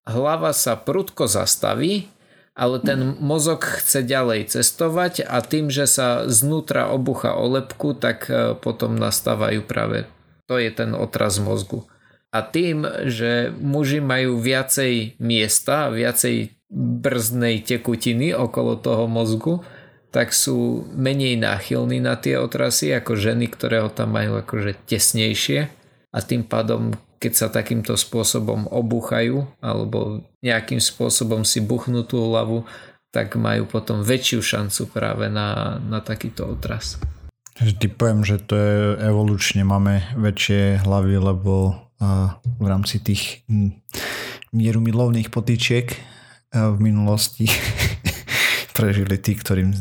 hlava 0.06 0.52
sa 0.52 0.76
prudko 0.76 1.26
zastaví 1.26 2.08
ale 2.56 2.80
ten 2.80 3.20
mozog 3.20 3.68
chce 3.68 4.00
ďalej 4.00 4.48
cestovať 4.48 5.28
a 5.28 5.44
tým, 5.44 5.68
že 5.68 5.84
sa 5.84 6.24
znútra 6.24 6.88
obucha 6.88 7.36
o 7.36 7.44
lepku, 7.52 7.92
tak 7.92 8.32
e, 8.32 8.56
potom 8.56 8.96
nastávajú 8.96 9.60
práve 9.60 10.08
to 10.46 10.56
je 10.62 10.70
ten 10.70 10.94
otraz 10.94 11.42
mozgu. 11.42 11.84
A 12.30 12.42
tým, 12.42 12.86
že 13.06 13.50
muži 13.58 14.02
majú 14.02 14.38
viacej 14.38 15.18
miesta, 15.18 15.90
viacej 15.90 16.55
brzdnej 16.72 17.62
tekutiny 17.62 18.34
okolo 18.34 18.78
toho 18.78 19.06
mozgu, 19.06 19.62
tak 20.10 20.32
sú 20.32 20.88
menej 20.96 21.36
náchylní 21.38 22.00
na 22.00 22.16
tie 22.16 22.40
otrasy 22.40 22.94
ako 22.94 23.14
ženy, 23.14 23.52
ktoré 23.52 23.84
ho 23.84 23.90
tam 23.92 24.16
majú 24.16 24.40
akože 24.40 24.88
tesnejšie 24.88 25.68
a 26.10 26.18
tým 26.24 26.46
pádom 26.46 26.96
keď 27.16 27.32
sa 27.32 27.48
takýmto 27.48 27.96
spôsobom 27.96 28.68
obúchajú 28.68 29.48
alebo 29.64 30.20
nejakým 30.44 30.78
spôsobom 30.78 31.48
si 31.48 31.64
buchnú 31.64 32.04
tú 32.04 32.20
hlavu, 32.20 32.68
tak 33.08 33.40
majú 33.40 33.64
potom 33.64 34.04
väčšiu 34.04 34.44
šancu 34.44 34.92
práve 34.92 35.32
na, 35.32 35.80
na 35.80 36.04
takýto 36.04 36.44
otras. 36.44 37.00
Ty 37.56 37.88
poviem, 37.88 38.20
že 38.20 38.36
to 38.36 38.52
je 38.52 38.76
evolučne 39.00 39.64
máme 39.64 40.04
väčšie 40.12 40.84
hlavy, 40.84 41.16
lebo 41.16 41.72
v 42.60 42.66
rámci 42.68 43.00
tých 43.00 43.40
mieru 44.52 44.84
milovných 44.84 45.32
potýčiek 45.32 45.96
v 46.56 46.78
minulosti 46.80 47.46
prežili 48.76 49.20
tí, 49.20 49.36
ktorým 49.36 49.76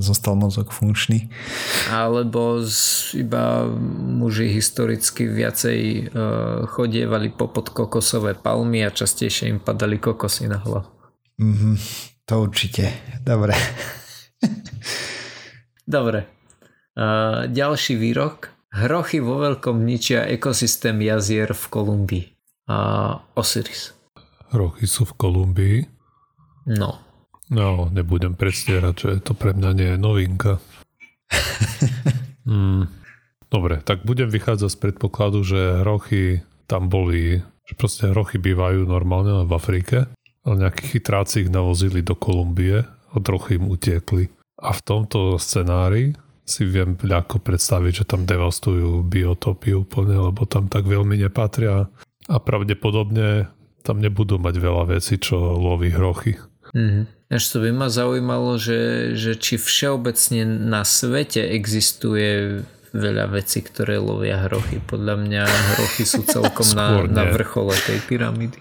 zostal 0.00 0.34
mozog 0.34 0.72
funkčný. 0.72 1.28
Alebo 1.92 2.64
z, 2.64 3.12
iba 3.20 3.68
muži 3.90 4.48
historicky 4.50 5.28
viacej 5.28 5.80
uh, 5.80 6.64
chodievali 6.66 7.30
popod 7.30 7.70
kokosové 7.70 8.34
palmy 8.34 8.82
a 8.82 8.90
častejšie 8.90 9.52
im 9.52 9.60
padali 9.60 10.00
kokosy 10.00 10.48
na 10.48 10.58
hlavu. 10.58 10.88
Mm-hmm, 11.40 11.74
to 12.24 12.34
určite. 12.40 12.84
Dobre. 13.24 13.54
Dobre. 15.84 16.20
Uh, 16.96 17.48
ďalší 17.48 17.96
výrok. 17.96 18.52
Hrochy 18.70 19.18
vo 19.18 19.42
veľkom 19.42 19.82
ničia 19.82 20.30
ekosystém 20.30 20.94
jazier 21.02 21.50
v 21.50 21.64
Kolumbii. 21.66 22.24
Uh, 22.70 23.18
Osiris. 23.34 23.90
Hrochy 24.54 24.86
sú 24.86 25.02
v 25.10 25.14
Kolumbii? 25.18 25.99
No. 26.68 27.00
No, 27.50 27.90
nebudem 27.90 28.38
predstierať, 28.38 28.94
že 28.94 29.10
to 29.26 29.32
pre 29.34 29.50
mňa 29.56 29.70
nie 29.74 29.88
je 29.94 29.98
novinka. 29.98 30.52
mm, 32.46 32.86
dobre, 33.50 33.82
tak 33.82 34.06
budem 34.06 34.30
vychádzať 34.30 34.70
z 34.70 34.78
predpokladu, 34.78 35.42
že 35.42 35.82
hrochy 35.82 36.46
tam 36.70 36.86
boli, 36.86 37.42
že 37.66 37.74
proste 37.74 38.14
hrochy 38.14 38.38
bývajú 38.38 38.86
normálne 38.86 39.42
v 39.42 39.50
Afrike, 39.50 40.06
ale 40.46 40.54
nejakí 40.62 40.94
chytráci 40.94 41.46
ich 41.46 41.50
navozili 41.50 42.06
do 42.06 42.14
Kolumbie 42.14 42.86
a 42.86 43.14
trochu 43.18 43.58
im 43.58 43.66
utiekli. 43.66 44.30
A 44.62 44.70
v 44.70 44.80
tomto 44.86 45.34
scenári 45.42 46.14
si 46.46 46.66
viem 46.66 46.94
ľahko 46.98 47.42
predstaviť, 47.42 48.02
že 48.02 48.08
tam 48.10 48.26
devastujú 48.26 49.06
biotopy 49.06 49.74
úplne, 49.74 50.18
lebo 50.18 50.46
tam 50.46 50.70
tak 50.70 50.86
veľmi 50.86 51.18
nepatria 51.18 51.90
a 52.30 52.36
pravdepodobne 52.38 53.50
tam 53.82 53.98
nebudú 53.98 54.36
mať 54.36 54.54
veľa 54.60 54.84
vecí, 54.98 55.16
čo 55.16 55.38
loví 55.56 55.90
hrochy. 55.90 56.36
Mm-hmm. 56.74 57.04
Až 57.30 57.42
to 57.46 57.56
by 57.62 57.70
ma 57.70 57.86
zaujímalo, 57.86 58.58
že, 58.58 59.14
že 59.14 59.38
či 59.38 59.54
všeobecne 59.54 60.42
na 60.46 60.82
svete 60.82 61.42
existuje 61.46 62.60
veľa 62.90 63.30
vecí, 63.30 63.62
ktoré 63.62 64.02
lovia 64.02 64.50
hrochy. 64.50 64.82
Podľa 64.82 65.14
mňa 65.14 65.42
hrochy 65.46 66.02
sú 66.02 66.26
celkom 66.26 66.66
na, 66.74 67.06
na 67.06 67.24
vrchole 67.30 67.74
tej 67.86 68.02
pyramídy. 68.06 68.58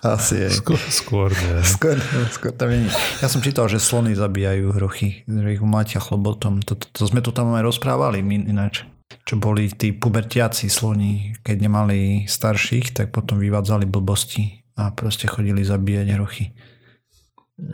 Asi 0.00 0.42
je. 0.42 0.48
Skôr, 0.48 0.80
skôr 0.88 1.28
nie. 1.30 1.60
Skôr, 1.62 1.96
skôr 2.32 2.52
tam 2.56 2.72
nie. 2.72 2.88
Ja 3.20 3.28
som 3.28 3.44
čítal, 3.44 3.68
že 3.68 3.76
slony 3.76 4.16
zabíjajú 4.16 4.72
hrochy, 4.74 5.28
že 5.28 5.48
ich 5.52 5.60
máťa 5.60 6.00
chlobotom. 6.00 6.64
To, 6.64 6.72
to, 6.74 6.88
to 6.88 7.02
sme 7.04 7.20
tu 7.20 7.30
tam 7.36 7.52
aj 7.52 7.62
rozprávali 7.62 8.24
ináč. 8.24 8.88
čo 9.28 9.36
boli 9.36 9.68
tí 9.68 9.92
pubertiaci 9.92 10.72
sloni, 10.72 11.36
keď 11.44 11.56
nemali 11.68 12.24
starších, 12.24 12.96
tak 12.96 13.06
potom 13.12 13.36
vyvádzali 13.38 13.84
blbosti 13.84 14.64
a 14.80 14.88
proste 14.96 15.28
chodili 15.28 15.60
zabíjať 15.62 16.06
hrochy. 16.16 16.56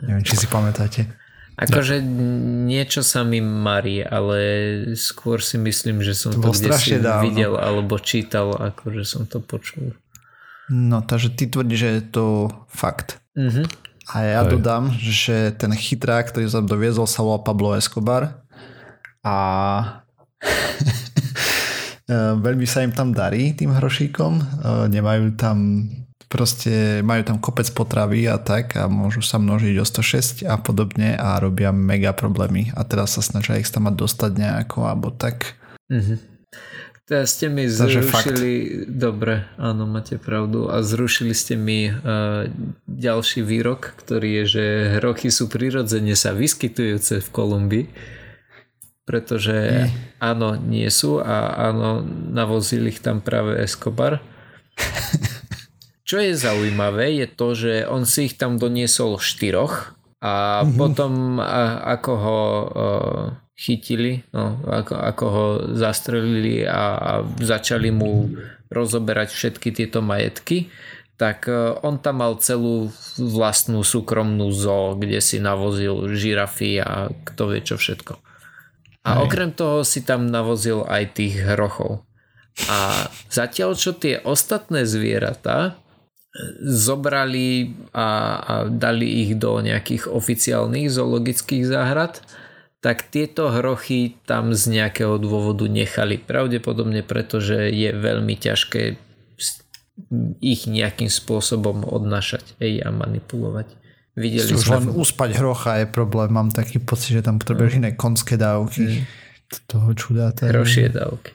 Neviem, 0.03 0.23
či 0.23 0.35
si 0.35 0.47
pamätáte. 0.47 1.07
Akože 1.57 2.05
niečo 2.69 3.01
sa 3.01 3.25
mi 3.25 3.41
marí, 3.41 4.05
ale 4.05 4.37
skôr 4.93 5.41
si 5.41 5.57
myslím, 5.57 6.05
že 6.05 6.13
som 6.13 6.29
to, 6.29 6.45
To 6.45 6.53
kde 6.53 6.69
si 6.77 7.01
dávno. 7.01 7.25
videl 7.25 7.53
alebo 7.57 7.97
čítal, 7.97 8.53
akože 8.53 9.01
som 9.01 9.25
to 9.25 9.41
počul. 9.41 9.97
No, 10.69 11.01
takže 11.01 11.33
ty 11.33 11.49
tvrdíš, 11.49 11.79
že 11.79 11.89
je 11.97 12.03
to 12.13 12.25
fakt. 12.69 13.17
Mhm. 13.33 13.65
A 14.07 14.15
ja 14.23 14.41
Hej. 14.45 14.55
dodám, 14.55 14.83
že 14.95 15.51
ten 15.57 15.73
chytrák, 15.73 16.31
ktorý 16.31 16.47
sa 16.47 16.63
doviezol, 16.63 17.09
sa 17.09 17.25
volal 17.25 17.43
Pablo 17.43 17.75
Escobar 17.75 18.39
a 19.19 19.35
eh, 22.07 22.33
veľmi 22.37 22.63
sa 22.63 22.85
im 22.85 22.93
tam 22.93 23.11
darí 23.11 23.51
tým 23.51 23.73
hrošíkom. 23.75 24.33
Eh, 24.39 24.45
Nemajú 24.87 25.35
tam 25.35 25.57
proste, 26.27 27.01
majú 27.03 27.23
tam 27.23 27.37
kopec 27.39 27.67
potravy 27.71 28.27
a 28.27 28.35
tak 28.39 28.75
a 28.75 28.91
môžu 28.91 29.23
sa 29.23 29.39
množiť 29.39 29.75
o 29.79 29.85
106 29.87 30.43
a 30.43 30.59
podobne 30.59 31.15
a 31.15 31.39
robia 31.39 31.71
mega 31.71 32.11
problémy 32.11 32.75
a 32.75 32.83
teraz 32.83 33.15
sa 33.15 33.23
snažia 33.23 33.59
ich 33.59 33.71
tam 33.71 33.87
dostať 33.87 34.31
nejako 34.35 34.87
alebo 34.87 35.09
tak. 35.11 35.55
Mhm. 35.87 36.37
Teraz 37.07 37.39
ste 37.39 37.47
mi 37.47 37.63
Takže 37.63 38.03
zrušili, 38.03 38.83
dobre, 38.91 39.47
áno, 39.55 39.87
máte 39.87 40.19
pravdu, 40.19 40.67
a 40.67 40.83
zrušili 40.83 41.31
ste 41.31 41.55
mi 41.55 41.87
uh, 41.87 42.51
ďalší 42.83 43.47
výrok, 43.47 43.95
ktorý 43.95 44.43
je, 44.43 44.59
že 44.59 44.65
hrochy 44.99 45.31
sú 45.31 45.47
prirodzene 45.47 46.19
sa 46.19 46.35
vyskytujúce 46.35 47.23
v 47.23 47.29
Kolumbii, 47.31 47.87
pretože 49.07 49.55
Nie. 49.55 49.87
áno, 50.19 50.59
nie 50.59 50.91
sú 50.91 51.23
a 51.23 51.71
áno, 51.71 52.03
navozil 52.27 52.91
ich 52.91 52.99
tam 52.99 53.23
práve 53.23 53.55
Escobar. 53.55 54.19
Čo 56.07 56.23
je 56.23 56.39
zaujímavé, 56.39 57.19
je 57.19 57.27
to, 57.27 57.47
že 57.51 57.73
on 57.83 58.07
si 58.07 58.31
ich 58.31 58.39
tam 58.39 58.55
doniesol 58.55 59.19
štyroch 59.19 59.91
a 60.23 60.63
Mhm. 60.63 60.79
potom 60.79 61.11
a, 61.37 61.83
ako 61.99 62.11
ho 62.15 62.39
uh, 62.63 63.23
chytili, 63.53 64.23
no, 64.31 64.55
ako, 64.63 64.93
ako 64.95 65.25
ho 65.27 65.45
zastrelili 65.75 66.63
a, 66.63 66.95
a 66.95 67.11
začali 67.43 67.91
mu 67.91 68.31
rozoberať 68.71 69.35
všetky 69.35 69.75
tieto 69.75 69.99
majetky, 69.99 70.71
tak 71.19 71.51
uh, 71.51 71.75
on 71.83 71.99
tam 71.99 72.23
mal 72.23 72.39
celú 72.39 72.87
vlastnú 73.19 73.83
súkromnú 73.83 74.47
zoo, 74.55 74.95
kde 74.95 75.19
si 75.19 75.43
navozil 75.43 76.07
žirafy 76.15 76.79
a 76.79 77.11
kto 77.11 77.51
vie 77.51 77.59
čo 77.59 77.75
všetko. 77.75 78.15
A 79.03 79.09
Hej. 79.11 79.19
okrem 79.27 79.51
toho 79.51 79.83
si 79.83 80.07
tam 80.07 80.31
navozil 80.31 80.87
aj 80.87 81.19
tých 81.19 81.35
hrochov. 81.43 82.03
A 82.71 83.07
zatiaľ 83.29 83.75
čo 83.77 83.93
tie 83.93 84.17
ostatné 84.23 84.87
zvieratá 84.87 85.77
zobrali 86.61 87.73
a, 87.93 88.07
a 88.37 88.53
dali 88.69 89.25
ich 89.25 89.37
do 89.37 89.57
nejakých 89.57 90.05
oficiálnych 90.05 90.87
zoologických 90.93 91.65
záhrad, 91.65 92.21
tak 92.77 93.09
tieto 93.09 93.49
hrochy 93.49 94.21
tam 94.29 94.53
z 94.53 94.79
nejakého 94.79 95.17
dôvodu 95.17 95.65
nechali. 95.65 96.21
Pravdepodobne 96.21 97.01
preto, 97.01 97.41
že 97.41 97.73
je 97.73 97.89
veľmi 97.89 98.37
ťažké 98.37 99.01
ich 100.45 100.69
nejakým 100.69 101.09
spôsobom 101.09 101.81
odnašať 101.81 102.53
ej, 102.61 102.85
a 102.85 102.93
manipulovať. 102.93 103.73
Videli 104.13 104.53
Už 104.53 104.65
len 104.69 104.83
sme... 104.89 104.93
uspať 104.93 105.41
hrocha 105.41 105.81
je 105.81 105.87
problém. 105.89 106.29
Mám 106.29 106.53
taký 106.53 106.77
pocit, 106.77 107.17
že 107.17 107.25
tam 107.25 107.41
potrebuješ 107.41 107.81
iné 107.81 107.97
konské 107.97 108.37
dávky. 108.37 109.05
Toho 109.65 109.93
čudáta. 109.97 110.49
Hrošie 110.49 110.93
dávky. 110.93 111.33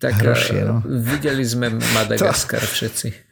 Tak 0.00 0.16
Hrošie, 0.16 0.60
eh, 0.60 0.64
no. 0.64 0.80
videli 0.84 1.44
sme 1.44 1.76
Madagaskar 1.96 2.64
všetci. 2.64 3.29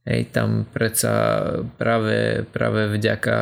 Hej, 0.00 0.32
tam 0.32 0.64
predsa 0.64 1.12
práve, 1.76 2.48
práve 2.48 2.88
vďaka, 2.88 3.36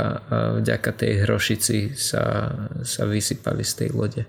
vďaka 0.59 0.91
tej 0.91 1.23
hrošici 1.23 1.95
sa, 1.95 2.51
sa 2.83 3.03
vysypali 3.07 3.63
z 3.63 3.73
tej 3.79 3.91
lode. 3.95 4.23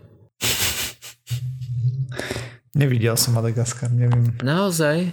Nevidel 2.77 3.17
som 3.17 3.33
Madagaskar, 3.33 3.89
neviem. 3.89 4.29
Naozaj? 4.45 5.09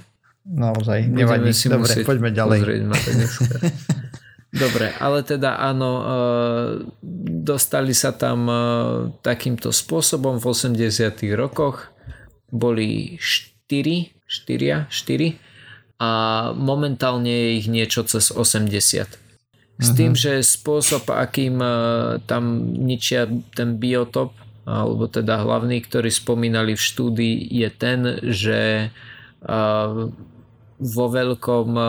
Naozaj, 0.46 1.09
nevadí. 1.11 1.50
si 1.57 1.66
Dobre, 1.72 2.05
poďme 2.07 2.31
ďalej. 2.31 2.61
Dobre, 4.62 4.94
ale 5.02 5.26
teda 5.26 5.59
áno, 5.59 5.90
eh, 6.00 6.68
dostali 7.42 7.92
sa 7.96 8.14
tam 8.14 8.46
eh, 8.46 8.57
takýmto 9.24 9.74
spôsobom 9.74 10.38
v 10.38 10.44
80 10.46 11.16
rokoch. 11.35 11.90
Boli 12.52 13.18
4, 13.18 14.14
4, 14.29 14.87
4 14.87 15.56
a 15.97 16.11
momentálne 16.53 17.29
je 17.29 17.49
ich 17.61 17.67
niečo 17.73 18.05
cez 18.05 18.29
80. 18.29 19.27
S 19.77 19.93
tým, 19.93 20.17
že 20.17 20.41
spôsob, 20.41 21.13
akým 21.13 21.61
eh, 21.61 22.17
tam 22.25 22.73
ničia 22.81 23.29
ten 23.53 23.77
biotop, 23.77 24.33
alebo 24.65 25.07
teda 25.07 25.45
hlavný, 25.45 25.85
ktorý 25.85 26.09
spomínali 26.09 26.73
v 26.75 26.81
štúdii, 26.81 27.37
je 27.53 27.69
ten, 27.69 28.01
že 28.25 28.89
eh, 28.89 29.89
vo 30.81 31.07
veľkom 31.13 31.69
eh, 31.77 31.89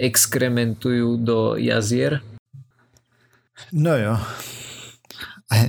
exkrementujú 0.00 1.20
do 1.20 1.60
jazier. 1.60 2.24
No 3.70 3.94
jo. 3.94 4.16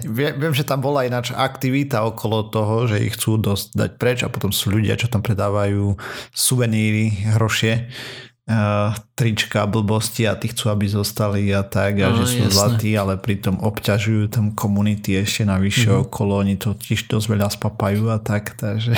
Viem, 0.05 0.53
že 0.53 0.67
tam 0.67 0.81
bola 0.81 1.05
ináč 1.05 1.31
aktivita 1.35 2.03
okolo 2.05 2.47
toho, 2.49 2.87
že 2.89 3.03
ich 3.03 3.15
chcú 3.15 3.37
dosť 3.37 3.65
dať 3.75 3.91
preč 3.99 4.19
a 4.23 4.31
potom 4.31 4.49
sú 4.49 4.73
ľudia, 4.73 4.97
čo 4.99 5.11
tam 5.11 5.21
predávajú 5.21 5.95
suveníry, 6.31 7.35
hrošie, 7.35 7.89
uh, 8.49 8.93
trička, 9.17 9.65
blbosti 9.65 10.29
a 10.29 10.37
tí 10.37 10.53
chcú, 10.53 10.69
aby 10.69 10.85
zostali 10.85 11.49
a 11.51 11.65
tak 11.65 12.01
a 12.01 12.13
No, 12.13 12.23
že 12.23 12.25
sú 12.29 12.39
jasné. 12.45 12.53
zlatí, 12.53 12.91
ale 12.93 13.17
pritom 13.17 13.59
obťažujú 13.61 14.29
tam 14.29 14.53
komunity 14.53 15.17
ešte 15.17 15.45
navyše 15.45 15.89
mm-hmm. 15.89 16.05
okolo, 16.09 16.41
oni 16.41 16.55
to 16.57 16.77
tiež 16.77 17.09
dosť 17.09 17.27
veľa 17.29 17.49
spapajú 17.49 18.09
a 18.13 18.17
tak, 18.21 18.57
takže 18.57 18.93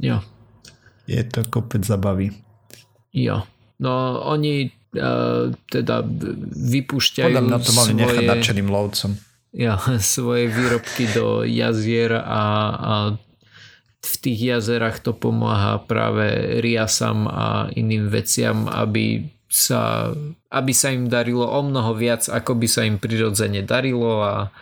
Jo. 0.00 0.24
je 1.12 1.22
to 1.24 1.44
kopec 1.48 1.84
zabavy. 1.84 2.32
Jo. 3.12 3.44
No 3.78 4.18
oni 4.26 4.74
uh, 4.98 5.54
teda 5.70 6.02
vypúšťajú 6.50 7.30
Podľa 7.30 7.44
mňa 7.46 7.58
to 7.62 7.72
mali 7.72 7.92
svoje, 7.94 8.00
nechať 8.02 8.22
nadšeným 8.26 8.68
lovcom. 8.68 9.10
Ja, 9.52 9.80
svoje 10.02 10.48
výrobky 10.52 11.08
do 11.12 11.44
jazier 11.44 12.12
a, 12.18 12.44
a 12.74 12.94
v 13.98 14.14
tých 14.22 14.56
jazerách 14.56 15.02
to 15.02 15.12
pomáha 15.12 15.82
práve 15.82 16.58
riasam 16.62 17.26
a 17.26 17.68
iným 17.74 18.08
veciam, 18.08 18.70
aby 18.70 19.26
sa, 19.48 20.12
aby 20.52 20.72
sa 20.76 20.92
im 20.92 21.08
darilo 21.08 21.48
o 21.48 21.60
mnoho 21.64 21.96
viac, 21.96 22.28
ako 22.28 22.54
by 22.54 22.68
sa 22.68 22.84
im 22.84 23.00
prirodzene 23.00 23.64
darilo 23.64 24.22
a 24.22 24.52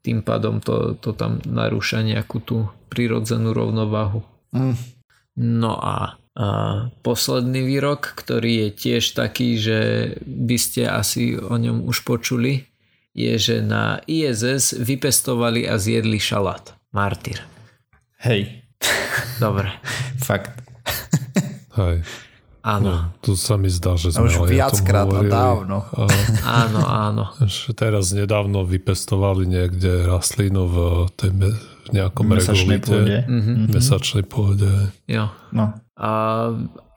tým 0.00 0.24
pádom 0.24 0.64
to, 0.64 0.96
to 0.96 1.12
tam 1.12 1.44
narúša 1.44 2.00
nejakú 2.00 2.40
tú 2.40 2.56
prirodzenú 2.88 3.52
rovnováhu. 3.52 4.24
Mm. 4.56 4.76
No 5.36 5.76
a, 5.76 6.16
a 6.34 6.46
posledný 7.04 7.62
výrok, 7.68 8.16
ktorý 8.16 8.66
je 8.66 8.68
tiež 8.74 9.12
taký, 9.12 9.60
že 9.60 9.78
by 10.24 10.56
ste 10.56 10.88
asi 10.88 11.36
o 11.36 11.54
ňom 11.54 11.84
už 11.84 12.02
počuli, 12.02 12.69
je, 13.10 13.32
že 13.38 13.56
na 13.60 13.98
ISS 14.06 14.74
vypestovali 14.78 15.66
a 15.66 15.78
zjedli 15.78 16.18
šalát. 16.18 16.74
Martyr. 16.90 17.38
Hej, 18.20 18.62
Dobre. 19.40 19.70
fakt. 20.18 20.52
Hej. 21.78 22.02
Áno, 22.60 22.92
No, 22.92 22.96
tu 23.24 23.40
sa 23.40 23.56
mi 23.56 23.72
zdá, 23.72 23.96
že 23.96 24.12
A 24.12 24.20
sme 24.20 24.28
už 24.28 24.36
o 24.36 24.44
tom 24.44 24.52
viackrát 24.52 25.08
a 25.08 25.22
dávno. 25.24 25.80
A, 25.96 26.04
áno, 26.68 26.80
áno. 26.84 27.24
že 27.48 27.72
teraz 27.72 28.12
nedávno 28.12 28.68
vypestovali 28.68 29.48
niekde 29.48 30.04
rastlinu 30.04 30.68
v, 30.68 30.76
tej, 31.16 31.32
v 31.40 31.88
nejakom 31.88 32.28
Mesačnej 32.28 32.84
pôde. 32.84 33.24
Mhm. 33.24 33.72
Mesačnej 33.72 34.24
pôde. 34.28 34.68
Jo. 35.08 35.32
No. 35.56 35.72
A, 35.96 36.10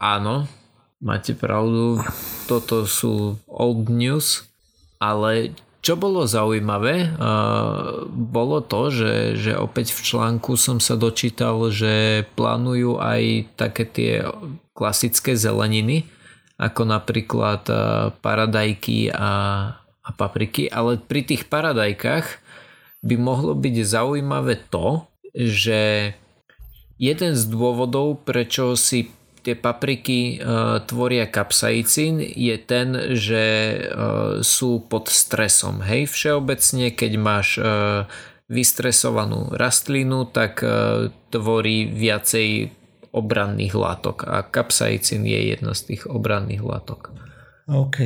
áno, 0.03 0.51
máte 0.99 1.31
pravdu, 1.31 2.03
toto 2.43 2.83
sú 2.83 3.39
old 3.47 3.87
news, 3.87 4.43
ale 4.99 5.55
čo 5.83 5.99
bolo 5.99 6.23
zaujímavé, 6.23 7.11
uh, 7.19 8.07
bolo 8.07 8.63
to, 8.63 8.87
že, 8.87 9.35
že 9.35 9.51
opäť 9.59 9.91
v 9.91 10.01
článku 10.07 10.55
som 10.55 10.79
sa 10.79 10.95
dočítal, 10.95 11.59
že 11.75 12.23
plánujú 12.39 13.03
aj 13.03 13.51
také 13.59 13.83
tie 13.83 14.11
klasické 14.71 15.35
zeleniny, 15.35 16.07
ako 16.55 16.87
napríklad 16.87 17.67
uh, 17.67 18.15
paradajky 18.23 19.11
a, 19.11 19.31
a 19.83 20.09
papriky, 20.15 20.71
ale 20.71 21.03
pri 21.03 21.27
tých 21.27 21.51
paradajkách 21.51 22.39
by 23.03 23.15
mohlo 23.19 23.51
byť 23.51 23.75
zaujímavé 23.83 24.63
to, 24.71 25.03
že 25.35 26.15
jeden 26.95 27.35
z 27.35 27.43
dôvodov, 27.51 28.23
prečo 28.23 28.79
si 28.79 29.11
tie 29.43 29.59
papriky 29.59 30.39
uh, 30.39 30.79
tvoria 30.87 31.27
kapsaicín 31.27 32.23
je 32.23 32.55
ten, 32.57 33.13
že 33.13 33.45
uh, 33.75 34.39
sú 34.39 34.87
pod 34.87 35.11
stresom. 35.11 35.83
Hej, 35.83 36.09
všeobecne, 36.09 36.95
keď 36.95 37.11
máš 37.19 37.59
uh, 37.59 38.07
vystresovanú 38.53 39.49
rastlinu, 39.55 40.27
tak 40.27 40.61
e, 40.61 40.67
tvorí 41.31 41.87
viacej 41.89 42.69
obranných 43.13 43.73
látok 43.77 44.25
a 44.29 44.45
kapsaicín 44.45 45.25
je 45.25 45.53
jedna 45.53 45.73
z 45.77 45.93
tých 45.93 46.09
obranných 46.09 46.61
látok. 46.65 47.13
OK. 47.69 47.97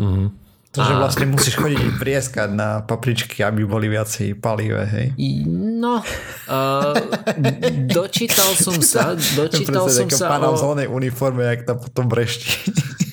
Mm-hmm. 0.00 0.28
Takže 0.70 0.92
a... 0.94 0.98
vlastne 1.02 1.26
musíš 1.26 1.58
chodiť 1.58 1.98
prieskať 1.98 2.48
na 2.54 2.78
papričky, 2.86 3.42
aby 3.42 3.66
boli 3.66 3.90
viacej 3.90 4.38
palivé, 4.38 4.86
hej? 4.86 5.06
No, 5.50 5.98
uh, 5.98 6.94
dočítal 7.90 8.54
som 8.54 8.78
sa, 8.92 9.18
dočítal 9.18 9.90
som 9.90 10.06
sa 10.06 10.38
o... 10.38 10.54
zelenej 10.54 10.86
uniforme, 10.86 11.42
jak 11.42 11.66
tam 11.66 11.82
potom 11.82 12.06
brešti. 12.06 12.54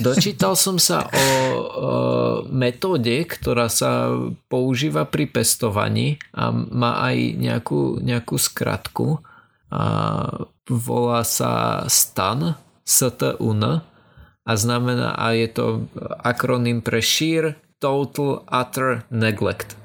Dočítal 0.00 0.56
som 0.56 0.80
sa 0.80 1.04
o, 1.12 1.12
o 1.12 1.26
metóde, 2.48 3.20
ktorá 3.26 3.68
sa 3.68 4.08
používa 4.48 5.04
pri 5.04 5.28
pestovaní 5.28 6.16
a 6.32 6.48
má 6.54 7.04
aj 7.04 7.36
nejakú, 7.36 8.00
nejakú 8.00 8.40
skratku. 8.40 9.20
A 9.68 9.82
volá 10.70 11.20
sa 11.26 11.84
STAN, 11.90 12.56
STUN 12.80 13.84
a 14.44 14.52
znamená, 14.56 15.14
a 15.16 15.36
je 15.36 15.48
to 15.48 15.64
akronym 16.24 16.80
pre 16.80 17.04
Sheer 17.04 17.60
Total 17.80 18.44
Utter 18.44 19.04
Neglect. 19.12 19.76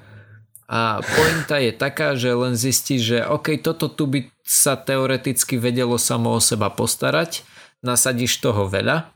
A 0.66 1.00
pointa 1.06 1.62
je 1.62 1.70
taká, 1.70 2.18
že 2.18 2.34
len 2.34 2.58
zistí, 2.58 2.98
že 2.98 3.22
OK, 3.22 3.62
toto 3.62 3.86
tu 3.86 4.10
by 4.10 4.26
sa 4.42 4.74
teoreticky 4.74 5.62
vedelo 5.62 6.02
samo 6.02 6.34
o 6.34 6.42
seba 6.42 6.74
postarať, 6.74 7.46
nasadíš 7.86 8.42
toho 8.42 8.66
veľa 8.66 9.14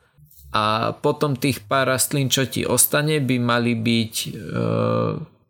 a 0.54 0.94
potom 0.98 1.38
tých 1.38 1.66
pár 1.66 1.90
rastlín, 1.94 2.30
čo 2.30 2.46
ti 2.46 2.66
ostane, 2.66 3.22
by 3.22 3.38
mali 3.38 3.74
byť 3.78 4.14
e, 4.26 4.30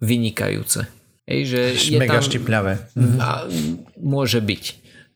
vynikajúce. 0.04 0.88
Ej, 1.30 1.42
že 1.46 1.62
je 1.78 2.00
Mega 2.00 2.20
tam, 2.20 2.26
štipľavé. 2.26 2.74
A, 3.20 3.48
môže 4.00 4.40
byť. 4.44 4.64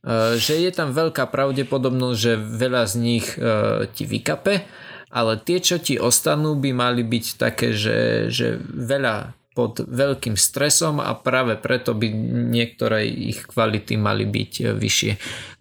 E, 0.03 0.35
že 0.35 0.59
je 0.59 0.71
tam 0.75 0.91
veľká 0.91 1.31
pravdepodobnosť, 1.31 2.17
že 2.19 2.33
veľa 2.35 2.83
z 2.83 2.93
nich 2.99 3.27
e, 3.39 3.87
ti 3.95 4.03
vykape, 4.03 4.67
ale 5.07 5.39
tie, 5.39 5.63
čo 5.63 5.79
ti 5.79 5.95
ostanú, 5.95 6.59
by 6.59 6.75
mali 6.75 7.07
byť 7.07 7.25
také, 7.39 7.71
že, 7.71 8.27
že 8.27 8.59
veľa 8.67 9.31
pod 9.53 9.85
veľkým 9.85 10.33
stresom 10.33 10.97
a 10.97 11.13
práve 11.13 11.53
preto 11.61 11.93
by 11.93 12.09
niektoré 12.49 13.05
ich 13.05 13.45
kvality 13.47 13.95
mali 13.95 14.27
byť 14.27 14.51
e, 14.59 14.63
vyššie. 14.75 15.11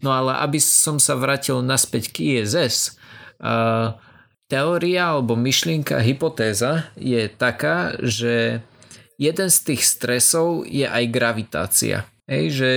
No 0.02 0.10
ale 0.10 0.42
aby 0.42 0.58
som 0.58 0.98
sa 0.98 1.14
vrátil 1.14 1.62
naspäť 1.62 2.10
k 2.10 2.42
ISS, 2.42 2.98
teória 4.46 5.02
alebo 5.10 5.34
myšlienka, 5.34 5.98
hypotéza 5.98 6.86
je 6.94 7.26
taká, 7.26 7.98
že 7.98 8.62
jeden 9.18 9.50
z 9.50 9.58
tých 9.66 9.82
stresov 9.82 10.62
je 10.62 10.86
aj 10.86 11.04
gravitácia. 11.10 12.06
Hej, 12.30 12.44
že 12.54 12.70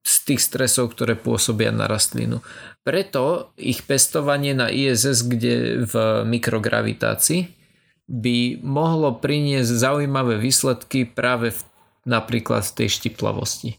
z 0.00 0.14
tých 0.24 0.40
stresov, 0.40 0.96
ktoré 0.96 1.16
pôsobia 1.16 1.68
na 1.70 1.84
rastlinu. 1.84 2.40
Preto 2.80 3.52
ich 3.60 3.84
pestovanie 3.84 4.56
na 4.56 4.72
ISS, 4.72 5.28
kde 5.28 5.84
v 5.84 5.94
mikrogravitácii, 6.24 7.52
by 8.10 8.58
mohlo 8.64 9.14
priniesť 9.20 9.70
zaujímavé 9.70 10.40
výsledky 10.40 11.06
práve 11.06 11.54
v, 11.54 11.60
napríklad 12.08 12.66
v 12.66 12.74
tej 12.82 12.88
štiplavosti. 12.98 13.78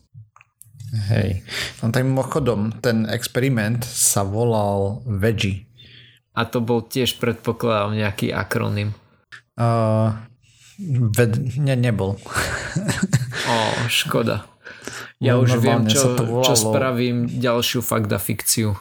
Hej. 1.12 1.44
No 1.80 1.92
tak 1.92 2.04
mimochodom, 2.04 2.76
ten 2.84 3.08
experiment 3.08 3.84
sa 3.84 4.28
volal 4.28 5.04
Veggie. 5.08 5.68
A 6.32 6.48
to 6.48 6.64
bol 6.64 6.84
tiež 6.84 7.20
predpokladám 7.20 7.96
nejaký 7.96 8.32
akronym. 8.32 8.96
Uh, 9.60 10.16
ved, 11.12 11.36
ne, 11.60 11.76
nebol. 11.76 12.16
Ó, 13.52 13.56
škoda. 13.92 14.51
Ja 15.22 15.38
no, 15.38 15.46
už 15.46 15.62
viem, 15.62 15.86
čo, 15.86 16.18
čo 16.18 16.54
spravím 16.58 17.30
ďalšiu 17.30 17.86
fakda 17.86 18.18
fikciu. 18.18 18.74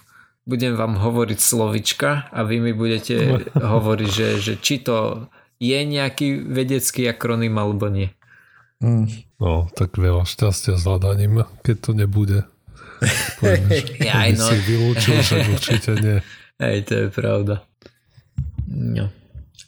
Budem 0.49 0.73
vám 0.73 0.97
hovoriť 0.97 1.37
slovička 1.37 2.33
a 2.33 2.41
vy 2.49 2.65
mi 2.65 2.73
budete 2.73 3.45
hovoriť, 3.77 4.09
že, 4.09 4.29
že 4.41 4.55
či 4.57 4.81
to 4.81 5.29
je 5.61 5.77
nejaký 5.85 6.41
vedecký 6.41 7.13
akronym 7.13 7.61
alebo 7.61 7.93
nie. 7.93 8.09
Mm. 8.81 9.05
No, 9.37 9.69
tak 9.77 10.01
veľa 10.01 10.25
šťastia 10.25 10.81
s 10.81 10.89
hľadaním, 10.89 11.45
keď 11.61 11.77
to 11.85 11.91
nebude. 11.93 12.49
Poviem, 13.37 13.69
ja, 14.09 14.25
no. 14.33 14.41
si 14.49 14.57
vylúčil, 14.65 15.21
že 15.21 15.45
určite 15.53 15.93
nie. 16.01 16.19
Hej, 16.57 16.89
to 16.89 16.93
je 17.05 17.07
pravda. 17.13 17.65
No. 18.65 19.13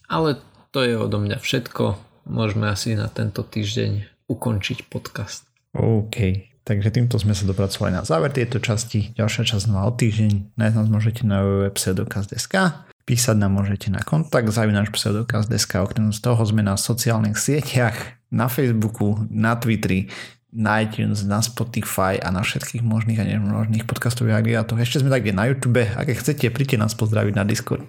Ale 0.09 0.41
to 0.73 0.81
je 0.85 0.97
odo 0.97 1.21
mňa 1.21 1.37
všetko. 1.37 2.01
Môžeme 2.33 2.73
asi 2.73 2.97
na 2.97 3.13
tento 3.13 3.45
týždeň 3.45 4.25
ukončiť 4.33 4.89
podcast. 4.89 5.45
OK. 5.77 6.52
Takže 6.63 6.95
týmto 6.95 7.19
sme 7.19 7.35
sa 7.35 7.43
dopracovali 7.43 7.91
na 7.91 8.07
záver 8.07 8.31
tejto 8.31 8.63
časti. 8.63 9.11
Ďalšia 9.19 9.55
časť 9.55 9.67
znova 9.67 9.91
o 9.91 9.93
týždeň. 9.93 10.55
Nájsť 10.55 10.77
nás 10.79 10.89
môžete 10.89 11.23
na 11.27 11.43
www.pseudokaz.sk 11.43 12.55
Písať 13.03 13.35
nám 13.35 13.59
môžete 13.59 13.91
na 13.91 13.99
kontakt 13.99 14.47
zavináš 14.47 14.95
pseudokaz.sk 14.95 15.83
Okrem 15.83 16.15
z 16.15 16.23
toho 16.23 16.39
sme 16.47 16.63
na 16.63 16.79
sociálnych 16.79 17.35
sieťach, 17.35 17.99
na 18.31 18.47
Facebooku, 18.47 19.27
na 19.27 19.59
Twitteri, 19.59 20.07
na 20.55 20.87
iTunes, 20.87 21.27
na 21.27 21.43
Spotify 21.43 22.23
a 22.23 22.31
na 22.31 22.47
všetkých 22.47 22.87
možných 22.87 23.19
a 23.19 23.27
nemožných 23.27 23.89
podcastových 23.89 24.39
agregátoch. 24.39 24.79
Ešte 24.79 25.03
sme 25.03 25.11
tak 25.11 25.27
na 25.35 25.51
YouTube. 25.51 25.83
Ak 25.83 26.07
chcete, 26.07 26.47
príďte 26.55 26.79
nás 26.79 26.95
pozdraviť 26.95 27.35
na 27.35 27.43
Discord. 27.43 27.83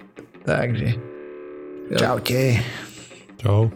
Takže, 0.50 0.98
čaute. 1.94 2.64
Čau. 3.38 3.70